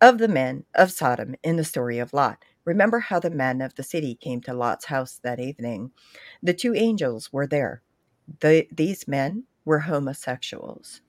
[0.00, 2.44] of the men of Sodom in the story of Lot.
[2.64, 5.92] Remember how the men of the city came to Lot's house that evening?
[6.42, 7.82] The two angels were there.
[8.40, 11.00] The, these men were homosexuals.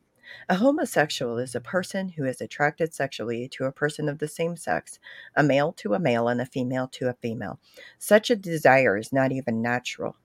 [0.48, 4.56] A homosexual is a person who is attracted sexually to a person of the same
[4.56, 4.98] sex,
[5.36, 7.60] a male to a male and a female to a female.
[8.00, 10.16] Such a desire is not even natural.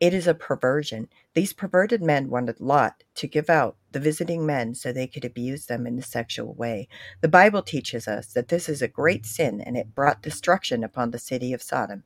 [0.00, 1.10] It is a perversion.
[1.34, 5.66] These perverted men wanted Lot to give out the visiting men so they could abuse
[5.66, 6.88] them in a sexual way.
[7.20, 11.10] The Bible teaches us that this is a great sin and it brought destruction upon
[11.10, 12.04] the city of Sodom.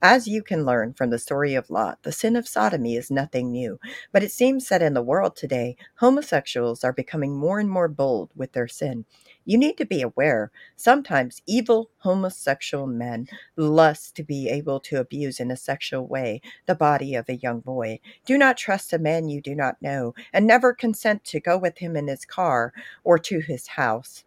[0.00, 3.52] As you can learn from the story of Lot, the sin of sodomy is nothing
[3.52, 3.78] new,
[4.12, 8.30] but it seems that in the world today, homosexuals are becoming more and more bold
[8.34, 9.04] with their sin.
[9.46, 10.50] You need to be aware.
[10.74, 16.74] Sometimes evil homosexual men lust to be able to abuse in a sexual way the
[16.74, 18.00] body of a young boy.
[18.24, 21.78] Do not trust a man you do not know, and never consent to go with
[21.78, 22.72] him in his car
[23.04, 24.24] or to his house.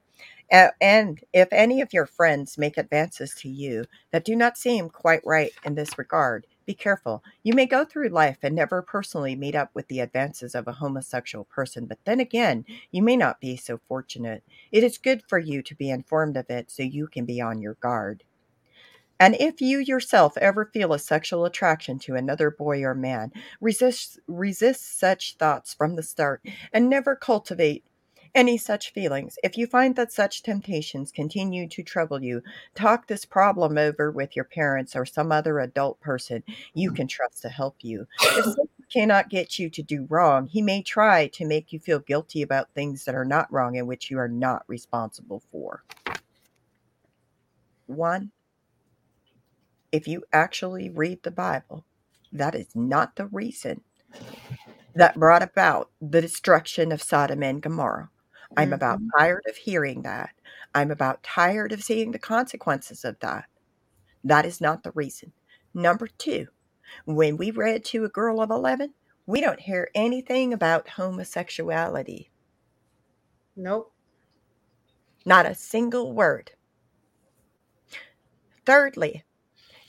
[0.50, 5.22] And if any of your friends make advances to you that do not seem quite
[5.26, 7.24] right in this regard, Be careful.
[7.42, 10.74] You may go through life and never personally meet up with the advances of a
[10.74, 14.44] homosexual person, but then again, you may not be so fortunate.
[14.72, 17.60] It is good for you to be informed of it so you can be on
[17.60, 18.24] your guard.
[19.20, 24.20] And if you yourself ever feel a sexual attraction to another boy or man, resist
[24.28, 27.84] resist such thoughts from the start and never cultivate
[28.36, 29.38] any such feelings.
[29.44, 32.42] If you find that such temptations continue to trouble you,
[32.76, 36.96] talk this problem over with your parents or some other adult person you mm-hmm.
[36.96, 38.08] can trust to help you.
[38.22, 42.00] If Satan cannot get you to do wrong, he may try to make you feel
[42.00, 45.84] guilty about things that are not wrong and which you are not responsible for.
[47.88, 48.32] One,
[49.92, 51.86] if you actually read the Bible,
[52.32, 53.82] that is not the reason
[54.96, 58.10] that brought about the destruction of Sodom and Gomorrah.
[58.58, 59.10] I'm about Mhm.
[59.18, 60.36] tired of hearing that.
[60.76, 63.50] I'm about tired of seeing the consequences of that.
[64.24, 65.34] That is not the reason.
[65.74, 66.48] Number two,
[67.06, 68.94] when we read to a girl of 11,
[69.28, 72.32] we don't hear anything about homosexuality.
[73.56, 73.94] Nope.
[75.26, 76.52] Not a single word.
[78.66, 79.24] Thirdly,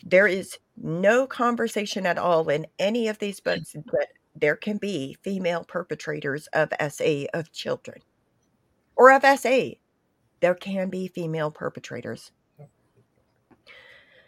[0.05, 5.17] there is no conversation at all in any of these books that there can be
[5.23, 8.03] female perpetrators of SA of children
[9.01, 9.79] or FSA,
[10.41, 12.33] There can be female perpetrators.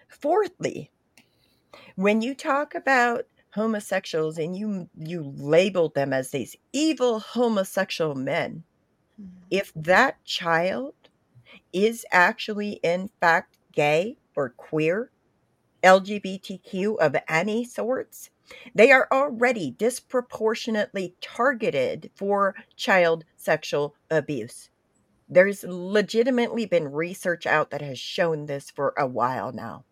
[0.08, 0.90] Fourthly,
[1.94, 8.64] when you talk about homosexuals and you you label them as these evil homosexual men,
[9.18, 9.26] hmm.
[9.50, 10.94] if that child
[11.74, 15.10] is actually in fact gay or queer,
[15.82, 18.30] LGBTQ of any sorts,
[18.74, 24.70] they are already disproportionately targeted for child sexual abuse.
[25.28, 29.84] There's legitimately been research out that has shown this for a while now.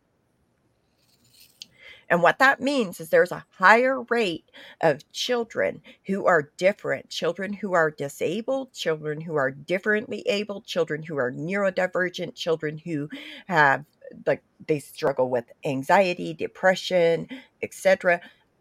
[2.11, 7.53] And what that means is there's a higher rate of children who are different, children
[7.53, 13.09] who are disabled, children who are differently able, children who are neurodivergent, children who
[13.47, 13.85] have
[14.27, 17.29] like they struggle with anxiety, depression,
[17.63, 18.21] etc.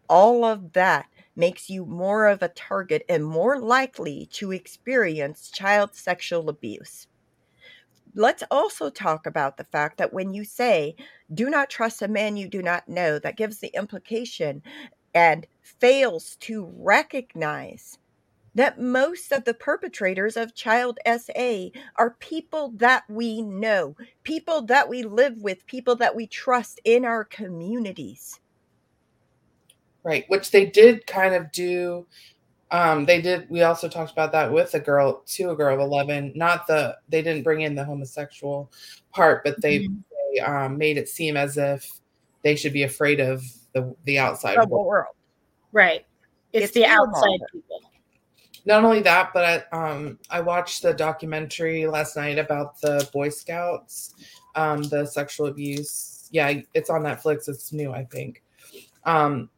[0.10, 1.05] All of that
[1.36, 7.07] makes you more of a target and more likely to experience child sexual abuse.
[8.16, 10.95] Let's also talk about the fact that when you say,
[11.34, 14.64] do not trust a man you do not know, that gives the implication
[15.14, 17.99] and fails to recognize
[18.55, 24.89] that most of the perpetrators of child SA are people that we know, people that
[24.89, 28.39] we live with, people that we trust in our communities.
[30.04, 32.08] Right, which they did kind of do.
[32.72, 33.50] Um, they did.
[33.50, 36.32] We also talked about that with a girl to a girl of eleven.
[36.36, 38.72] Not the they didn't bring in the homosexual
[39.12, 40.04] part, but they, Mhm.
[40.34, 41.89] they um, made it seem as if
[42.43, 43.43] they should be afraid of
[43.74, 44.86] the the outside The world.
[44.88, 45.16] world.
[45.72, 46.06] Right.
[46.54, 47.39] It's, It's the outside fear-mongering.
[47.52, 47.82] people.
[48.66, 53.30] Not only that, but I, um, I watched the documentary last night about the Boy
[53.30, 54.16] Scouts,
[54.56, 56.28] um, the sexual abuse.
[56.32, 57.47] Yeah, it's on Netflix.
[57.50, 58.43] It's new, I think.
[59.06, 59.50] Um,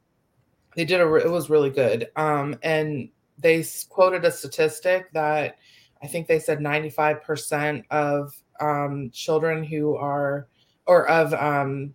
[0.74, 1.14] they did a.
[1.14, 2.08] It was really good.
[2.16, 3.08] Um, and
[3.38, 5.58] they quoted a statistic that
[6.02, 10.48] I think they said ninety five percent of um, children who are,
[10.86, 11.94] or of um,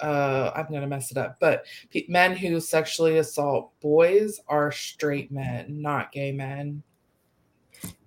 [0.00, 1.64] uh, I'm gonna mess it up, but
[2.08, 6.82] men who sexually assault boys are straight men, not gay men.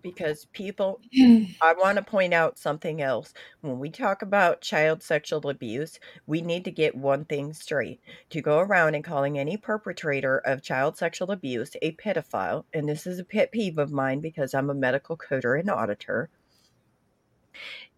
[0.04, 1.00] Because people,
[1.62, 3.34] I want to point out something else.
[3.62, 8.02] When we talk about child sexual abuse, we need to get one thing straight.
[8.32, 13.08] To go around and calling any perpetrator of child sexual abuse a pedophile, and this
[13.08, 16.30] is a pet peeve of mine because I'm a medical coder and auditor.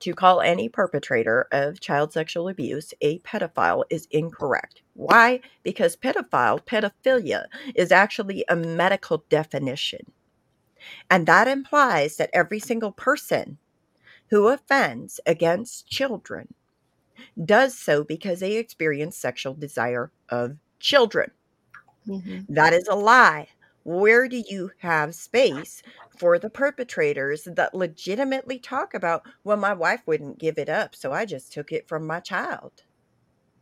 [0.02, 4.82] To call any perpetrator of child sexual abuse a pedophile is incorrect.
[4.94, 5.40] Why?
[5.64, 10.12] Because pedophile, pedophilia, is actually a medical definition.
[11.10, 13.58] And that implies that every single person
[14.30, 16.54] who offends against children
[17.44, 21.32] does so because they experience sexual desire of children.
[22.08, 22.54] Mm-hmm.
[22.54, 23.48] That is a lie.
[23.84, 25.84] Where do you have space
[26.18, 31.12] for the perpetrators that legitimately talk about, well, my wife wouldn't give it up, so
[31.12, 32.84] I just took it from my child?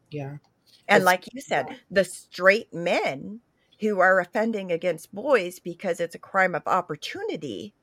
[0.09, 0.37] Yeah.
[0.87, 3.41] And like you said, the straight men
[3.83, 7.75] who are offending against boys because it's a crime of opportunity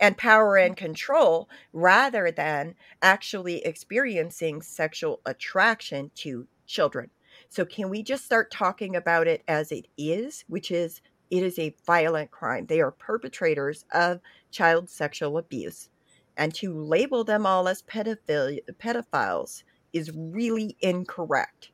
[0.00, 7.10] and power and control rather than actually experiencing sexual attraction to children.
[7.50, 11.58] So, can we just start talking about it as it is, which is it is
[11.58, 12.66] a violent crime?
[12.66, 14.20] They are perpetrators of
[14.52, 15.90] child sexual abuse.
[16.36, 21.70] And to label them all as pedophile, pedophiles is really incorrect.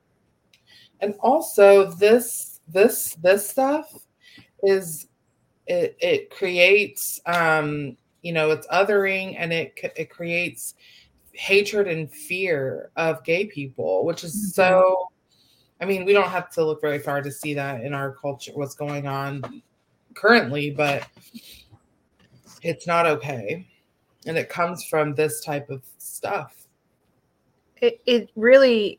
[1.00, 3.92] and also this this this stuff
[4.62, 5.08] is
[5.66, 10.74] it it creates um you know it's othering and it it creates
[11.32, 14.48] hatred and fear of gay people which is mm-hmm.
[14.48, 15.08] so
[15.80, 18.52] i mean we don't have to look very far to see that in our culture
[18.54, 19.62] what's going on
[20.14, 21.06] currently but
[22.62, 23.66] it's not okay
[24.26, 26.66] and it comes from this type of stuff
[27.80, 28.98] it, it really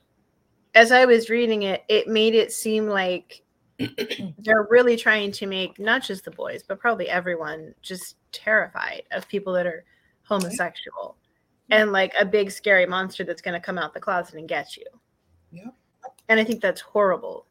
[0.75, 3.43] as i was reading it it made it seem like
[4.39, 9.27] they're really trying to make not just the boys, but probably everyone just terrified of
[9.27, 9.85] people that are
[10.23, 11.15] homosexual
[11.71, 14.75] and like a big scary monster that's going to come out the closet and get
[14.75, 14.85] you.
[15.51, 15.69] Yeah.
[16.27, 17.47] And I think that's horrible,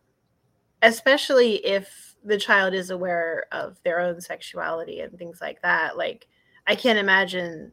[0.83, 5.97] especially if the child is aware of their own sexuality and things like that.
[5.97, 6.29] Like,
[6.67, 7.73] I can't imagine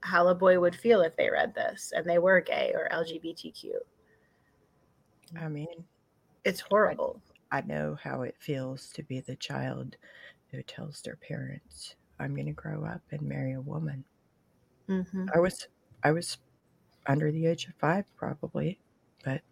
[0.00, 3.72] how a boy would feel if they read this and they were gay or LGBTQ.
[5.40, 5.84] I mean,
[6.44, 7.20] it's horrible.
[7.50, 9.96] I know how it feels to be the child
[10.50, 14.04] who tells their parents, "I'm going to grow up and marry a woman."
[14.88, 15.28] Mm-hmm.
[15.34, 15.68] I was,
[16.02, 16.38] I was
[17.06, 18.78] under the age of five, probably,
[19.24, 19.42] but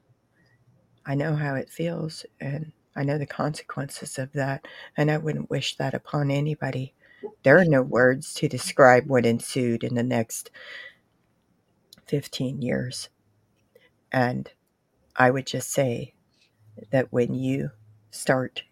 [1.04, 4.66] I know how it feels, and I know the consequences of that,
[4.96, 6.94] and I wouldn't wish that upon anybody.
[7.42, 10.50] There are no words to describe what ensued in the next
[12.06, 13.08] 15 years.
[14.12, 14.50] And
[15.16, 16.14] I would just say
[16.90, 17.70] that when you
[18.16, 18.62] start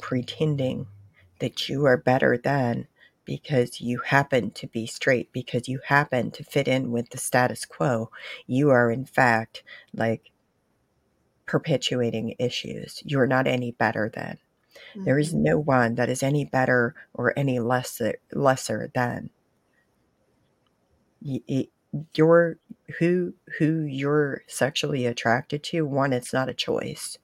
[0.00, 0.86] pretending
[1.38, 2.86] that you are better than
[3.24, 7.64] because you happen to be straight, because you happen to fit in with the status
[7.64, 8.10] quo,
[8.46, 9.62] you are in fact
[9.94, 10.30] like
[11.46, 13.02] perpetuating issues.
[13.04, 14.38] You are not any better than.
[14.94, 15.04] Mm-hmm.
[15.04, 15.42] There is mm-hmm.
[15.42, 19.30] no one that is any better or any lesser lesser than.
[21.20, 22.56] You're
[22.98, 25.86] who who you're sexually attracted to.
[25.86, 27.18] One, it's not a choice.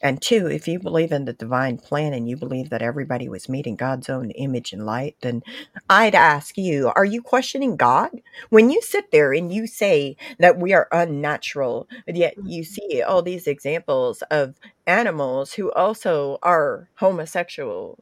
[0.00, 3.48] And two, if you believe in the divine plan and you believe that everybody was
[3.48, 5.42] meeting God's own image and light, then
[5.88, 8.10] I'd ask you, are you questioning God?
[8.50, 12.90] When you sit there and you say that we are unnatural, yet you mm-hmm.
[12.90, 14.54] see all these examples of
[14.86, 17.98] animals who also are homosexual.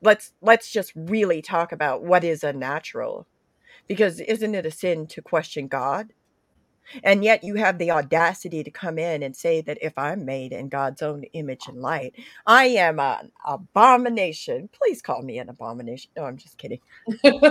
[0.00, 3.26] Let's let's just really talk about what is unnatural.
[3.88, 6.12] Because isn't it a sin to question God?
[7.04, 10.52] And yet you have the audacity to come in and say that if I'm made
[10.52, 12.14] in God's own image and light,
[12.46, 14.68] I am an abomination.
[14.72, 16.10] Please call me an abomination.
[16.16, 16.80] No, I'm just kidding.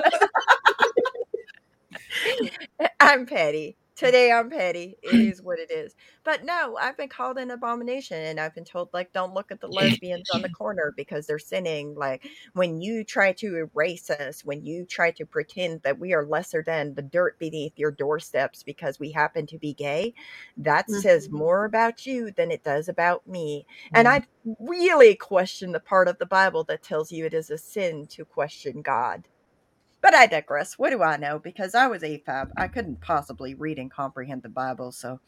[3.00, 3.78] I'm petty.
[3.98, 4.96] Today I'm petty.
[5.02, 5.96] It is what it is.
[6.24, 9.60] But no, I've been called an abomination and I've been told like don't look at
[9.60, 11.96] the lesbians on the corner because they're sinning.
[11.96, 16.28] Like when you try to erase us, when you try to pretend that we are
[16.28, 20.14] lesser than the dirt beneath your doorsteps because we happen to be gay,
[20.58, 21.00] that mm-hmm.
[21.00, 23.66] says more about you than it does about me.
[23.68, 23.96] Mm-hmm.
[23.96, 24.28] And I
[24.60, 28.26] really question the part of the Bible that tells you it is a sin to
[28.26, 29.28] question God.
[30.08, 30.80] But I digress.
[30.80, 31.38] What do I know?
[31.38, 32.52] Because I was AFAB.
[32.56, 35.20] I couldn't possibly read and comprehend the Bible, so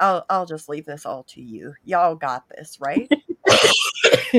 [0.00, 1.72] I'll I'll just leave this all to you.
[1.84, 3.08] Y'all got this, right?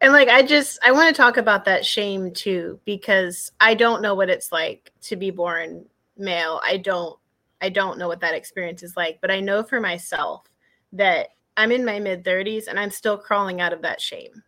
[0.00, 4.00] and like I just I want to talk about that shame too because I don't
[4.00, 5.84] know what it's like to be born
[6.16, 6.60] male.
[6.64, 7.18] I don't
[7.62, 10.46] I don't know what that experience is like, but I know for myself
[10.92, 14.44] that I'm in my mid 30s and I'm still crawling out of that shame.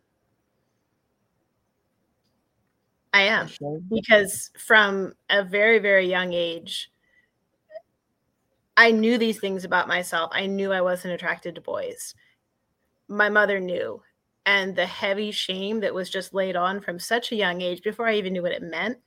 [3.17, 3.49] I am
[3.89, 6.91] because from a very very young age
[8.79, 10.29] I knew these things about myself.
[10.33, 12.13] I knew I wasn't attracted to boys.
[13.07, 14.03] My mother knew
[14.45, 18.07] and the heavy shame that was just laid on from such a young age before
[18.07, 18.99] I even knew what it meant.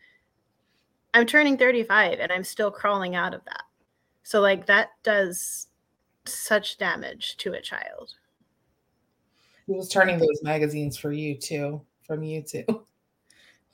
[1.15, 3.63] I'm turning 35 and I'm still crawling out of that.
[4.25, 5.69] So like that does
[6.27, 8.15] such damage to a child.
[9.69, 12.65] He was turning those magazines for you too, from you too.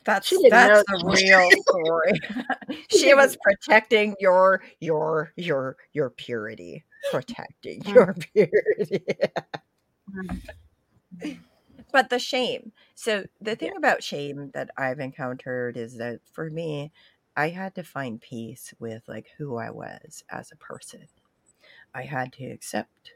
[0.07, 2.21] That's that's the real story.
[2.89, 7.95] she was protecting your your your your purity, protecting mm.
[7.95, 9.05] your purity.
[11.21, 11.39] Mm.
[11.93, 12.71] but the shame.
[12.95, 13.79] So the thing yeah.
[13.79, 16.93] about shame that I've encountered is that for me,
[17.37, 21.09] I had to find peace with like who I was as a person.
[21.93, 23.13] I had to accept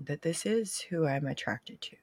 [0.00, 1.96] that this is who I'm attracted to.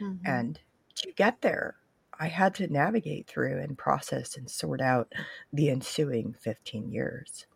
[0.00, 0.26] Mm-hmm.
[0.26, 0.60] And
[0.96, 1.76] to get there,
[2.20, 5.12] I had to navigate through and process and sort out
[5.52, 7.46] the ensuing 15 years.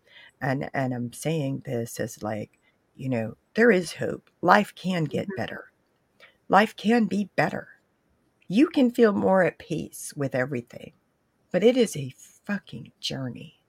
[0.41, 2.59] And and I'm saying this as like,
[2.95, 4.31] you know, there is hope.
[4.41, 5.37] Life can get mm-hmm.
[5.37, 5.73] better.
[6.49, 7.69] Life can be better.
[8.49, 10.93] You can feel more at peace with everything.
[11.51, 13.62] But it is a fucking journey.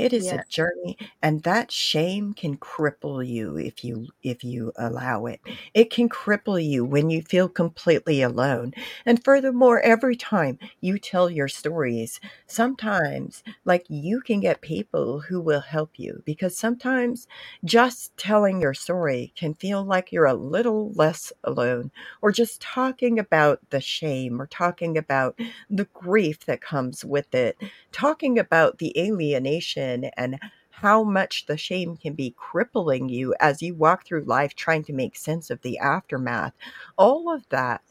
[0.00, 0.32] It is Yeah.
[0.32, 5.40] a journey and that shame can cripple you if you if you allow it.
[5.74, 8.72] It can cripple you when you feel completely alone.
[9.04, 15.40] And furthermore, every time you tell your stories, sometimes like you can get people who
[15.40, 17.26] will help you because sometimes
[17.64, 21.90] just telling your story can feel like you're a little less alone
[22.22, 25.38] or just talking about the shame or talking about
[25.68, 27.56] the grief that comes with it
[27.92, 30.38] talking about the alienation and
[30.70, 34.92] how much the shame can be crippling you as you walk through life trying to
[34.92, 36.54] make sense of the aftermath.
[36.96, 37.82] All of that,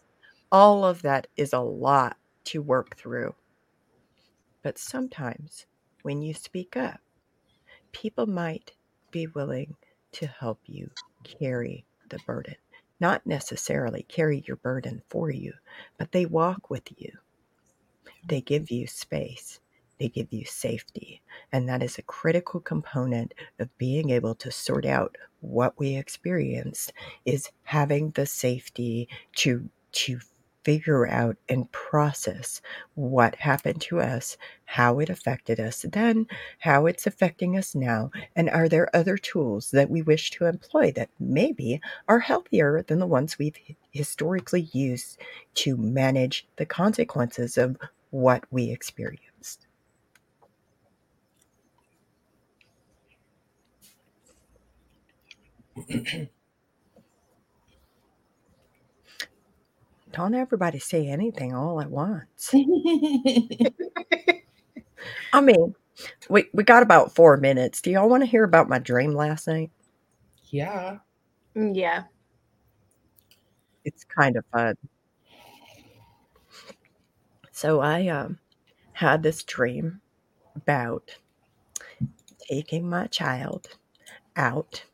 [0.52, 3.36] all of that is a lot to work through.
[4.64, 5.66] But sometimes
[6.02, 7.00] when you speak up,
[7.92, 8.74] people might
[9.12, 9.76] be willing
[10.14, 10.90] to help you
[11.24, 12.56] carry the burden.
[13.00, 15.54] Not necessarily carry your burden for you,
[15.98, 17.12] but they walk with you.
[18.28, 19.60] They give you space
[20.00, 21.22] they give you safety.
[21.52, 26.94] And that is a critical component of being able to sort out what we experienced
[27.26, 30.20] is having the safety to to
[30.64, 32.62] figure out and process
[32.96, 36.28] what happened to us, how it affected us then,
[36.60, 40.92] how it's affecting us now, and are there other tools that we wish to employ
[40.92, 43.58] that maybe are healthier than the ones we've
[43.92, 45.18] historically used
[45.56, 47.78] to manage the consequences of
[48.12, 49.29] what we experienced.
[60.12, 62.54] Don't everybody say anything all at once.
[65.34, 65.76] I mean,
[66.30, 67.82] we, we got about four minutes.
[67.82, 69.72] Do y'all want to hear about my dream last night?
[70.52, 71.00] yeah.
[71.56, 72.04] Mm, Yeah.
[73.84, 74.76] It's kind of fun.
[77.52, 78.40] So I um,
[78.94, 80.02] had this dream
[80.56, 81.18] about
[82.40, 83.70] taking my child
[84.36, 84.86] out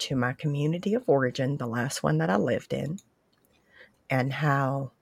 [0.00, 2.98] to my community of origin, the last one that I lived in,
[4.08, 4.92] and how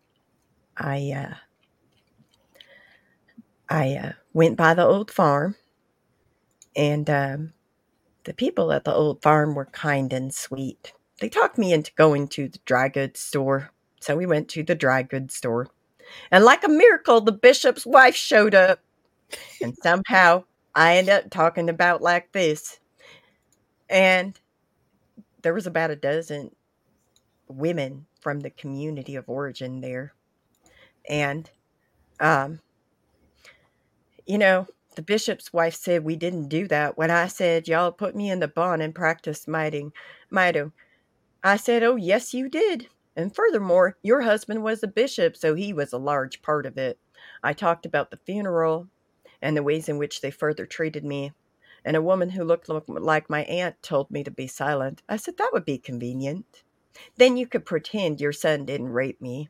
[0.77, 1.35] I uh,
[3.69, 5.57] I uh, went by the old farm,
[6.77, 7.53] and um,
[8.25, 10.93] the people at the old farm were kind and sweet.
[11.21, 13.71] They talked me into going to the dry goods store,
[14.01, 15.69] so we went to the dry goods store,
[16.31, 18.81] and like a miracle, the bishop's wife showed up,
[19.63, 20.45] and somehow
[20.75, 22.81] I ended up talking about like this,
[23.89, 24.39] and
[25.43, 26.55] there was about a dozen
[27.49, 30.13] women from the community of origin there.
[31.09, 31.51] And,
[32.21, 32.61] um,
[34.27, 34.67] you know,
[34.97, 36.99] the bishop's wife said we didn't do that.
[36.99, 39.93] When I said, y'all put me in the bond and practice mighting,
[40.31, 40.65] mighty,
[41.43, 42.89] I said, oh, yes, you did.
[43.17, 46.99] And furthermore, your husband was a bishop, so he was a large part of it.
[47.43, 48.89] I talked about the funeral
[49.41, 51.33] and the ways in which they further treated me.
[51.89, 55.01] And a woman who looked like my aunt told me to be silent.
[55.09, 56.63] I said, that would be convenient.
[57.17, 59.49] Then you could pretend your son didn't rape me.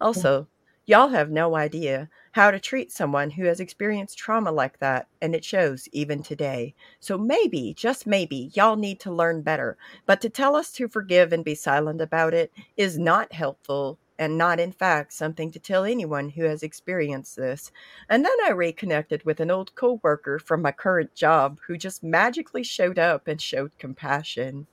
[0.00, 0.48] Also,
[0.86, 5.34] y'all have no idea how to treat someone who has experienced trauma like that, and
[5.34, 6.74] it shows even today.
[7.00, 9.76] So maybe, just maybe, y'all need to learn better.
[10.06, 14.38] But to tell us to forgive and be silent about it is not helpful and
[14.38, 17.72] not, in fact, something to tell anyone who has experienced this.
[18.08, 22.62] And then I reconnected with an old coworker from my current job who just magically
[22.62, 24.66] showed up and showed compassion.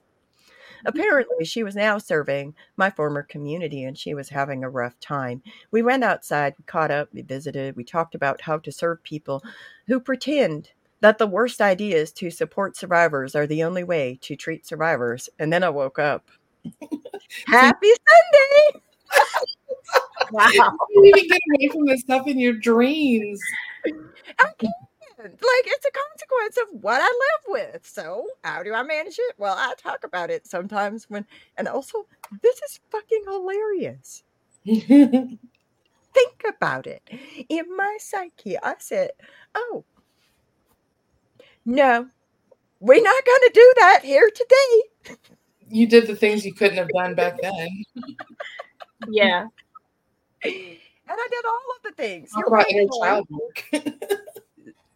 [0.81, 0.87] Mm-hmm.
[0.87, 5.41] Apparently, she was now serving my former community and she was having a rough time.
[5.71, 9.43] We went outside, we caught up, we visited, we talked about how to serve people
[9.87, 10.71] who pretend
[11.01, 15.29] that the worst ideas to support survivors are the only way to treat survivors.
[15.39, 16.29] And then I woke up.
[17.47, 18.81] Happy Sunday!
[20.31, 20.49] Wow.
[20.89, 23.39] You to get away from this stuff in your dreams.
[23.85, 24.73] I can't.
[25.23, 27.85] Like, it's a consequence of what I live with.
[27.85, 29.35] So, how do I manage it?
[29.37, 31.25] Well, I talk about it sometimes when,
[31.57, 32.07] and also,
[32.41, 34.23] this is fucking hilarious.
[34.65, 37.03] Think about it.
[37.49, 39.11] In my psyche, I said,
[39.53, 39.83] oh,
[41.65, 42.07] no,
[42.79, 45.17] we're not going to do that here today.
[45.69, 47.83] you did the things you couldn't have done back then.
[49.09, 49.47] Yeah.
[51.11, 52.31] And I did all of the things.
[52.31, 53.65] Talk You're about right, inner child work.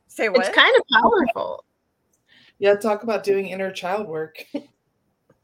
[0.07, 0.47] Say what?
[0.47, 1.65] It's kind of powerful.
[2.57, 4.45] yeah, talk about doing inner child work.
[4.53, 4.63] but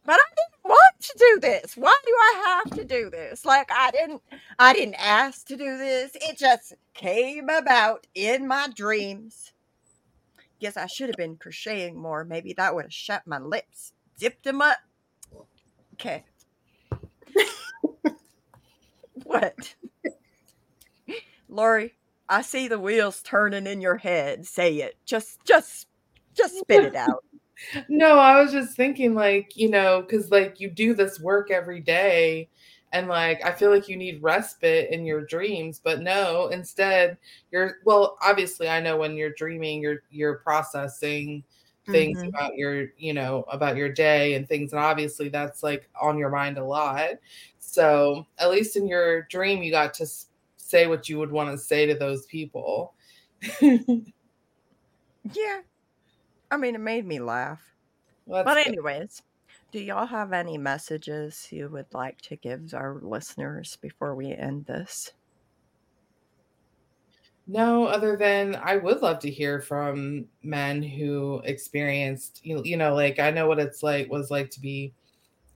[0.08, 1.76] I didn't want to do this.
[1.76, 3.44] Why do I have to do this?
[3.44, 4.22] Like I didn't
[4.60, 6.12] I didn't ask to do this.
[6.16, 9.52] It just came about in my dreams.
[10.62, 12.24] Guess I should have been crocheting more.
[12.24, 14.78] Maybe that would have shut my lips, zipped them up.
[15.96, 16.24] Okay.
[19.32, 19.76] What?
[21.50, 21.94] Lori,
[22.30, 24.46] I see the wheels turning in your head.
[24.46, 24.98] Say it.
[25.06, 25.88] Just just
[26.34, 27.24] Just spit it out.
[27.90, 31.80] no, I was just thinking, like, you know, because like you do this work every
[31.80, 32.50] day,
[32.94, 37.18] and like I feel like you need respite in your dreams, but no, instead
[37.52, 41.44] you're well, obviously I know when you're dreaming, you're you're processing
[41.88, 42.30] things mm-hmm.
[42.30, 46.30] about your, you know, about your day and things, and obviously that's like on your
[46.30, 47.12] mind a lot.
[47.62, 50.08] So at least in your dream, you got to
[50.58, 52.94] say what you would want to say to those people.
[53.62, 55.62] yeah.
[56.52, 57.62] I mean, it made me laugh.
[58.26, 59.56] Well, but, anyways, good.
[59.72, 64.66] do y'all have any messages you would like to give our listeners before we end
[64.66, 65.14] this?
[67.48, 72.78] No, other than I would love to hear from men who experienced, you know, you
[72.78, 74.94] know, like I know what it's like was like to be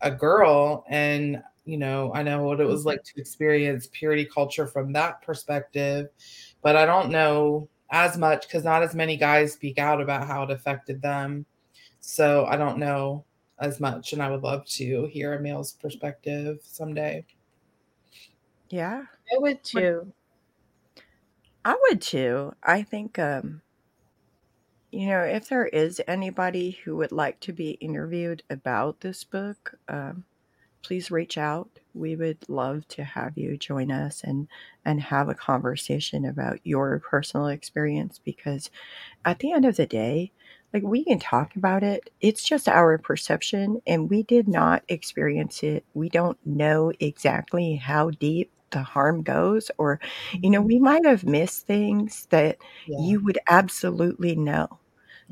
[0.01, 2.89] a girl and you know, I know what it was mm-hmm.
[2.89, 6.07] like to experience purity culture from that perspective,
[6.61, 10.43] but I don't know as much because not as many guys speak out about how
[10.43, 11.45] it affected them.
[11.99, 13.25] So I don't know
[13.59, 17.25] as much, and I would love to hear a male's perspective someday.
[18.69, 19.03] Yeah,
[19.33, 20.11] I would too.
[21.63, 22.53] I would too.
[22.61, 23.61] I think, um,
[24.91, 29.73] you know, if there is anybody who would like to be interviewed about this book,
[29.87, 30.25] um,
[30.85, 31.69] please reach out.
[31.93, 34.47] We would love to have you join us and
[34.85, 38.69] and have a conversation about your personal experience because
[39.25, 40.31] at the end of the day,
[40.73, 42.09] like we can talk about it.
[42.21, 45.85] It's just our perception and we did not experience it.
[45.93, 49.99] We don't know exactly how deep the harm goes or
[50.33, 50.67] you know, mm-hmm.
[50.67, 52.99] we might have missed things that yeah.
[52.99, 54.67] you would absolutely know.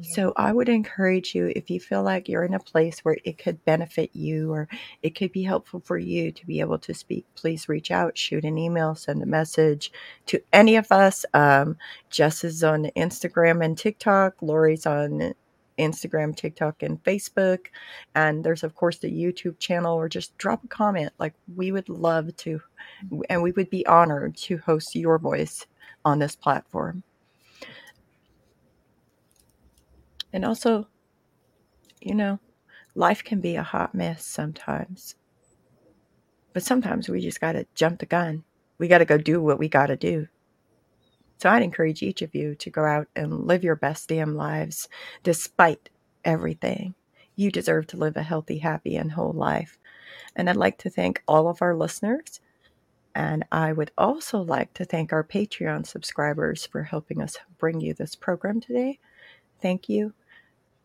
[0.02, 3.38] So I would encourage you if you feel like you're in a place where it
[3.38, 4.68] could benefit you or
[5.04, 8.44] it could be helpful for you to be able to speak, please reach out, shoot
[8.44, 9.92] an email, send a message
[10.26, 11.26] to any of us.
[11.36, 11.78] Um,
[12.10, 15.36] Jess is on Instagram and TikTok, Lori's on
[15.78, 17.68] Instagram, TikTok, and Facebook.
[18.16, 21.12] And there's, of course, the YouTube channel, or just drop a comment.
[21.20, 22.62] Like, we would love to,
[23.30, 25.66] and we would be honored to host your voice
[26.06, 27.04] on this platform.
[30.34, 30.88] And also,
[32.02, 32.40] you know,
[32.96, 35.16] life can be a hot mess sometimes.
[36.52, 38.44] But sometimes we just got to jump the gun.
[38.78, 40.28] We got to go do what we got to do.
[41.38, 44.88] So I'd encourage each of you to go out and live your best damn lives
[45.24, 45.90] despite
[46.24, 46.96] everything.
[47.36, 49.78] You deserve to live a healthy, happy, and whole life.
[50.36, 52.40] And I'd like to thank all of our listeners.
[53.16, 57.94] And I would also like to thank our Patreon subscribers for helping us bring you
[57.94, 59.00] this program today.
[59.62, 60.14] Thank you.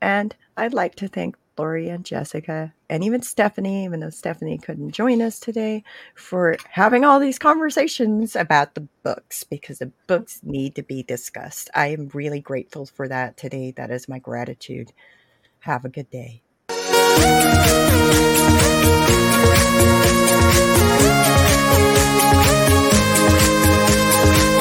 [0.01, 4.93] And I'd like to thank Lori and Jessica, and even Stephanie, even though Stephanie couldn't
[4.93, 5.83] join us today,
[6.15, 11.69] for having all these conversations about the books because the books need to be discussed.
[11.75, 13.73] I am really grateful for that today.
[13.77, 14.93] That is my gratitude.
[15.61, 16.43] Have a good day.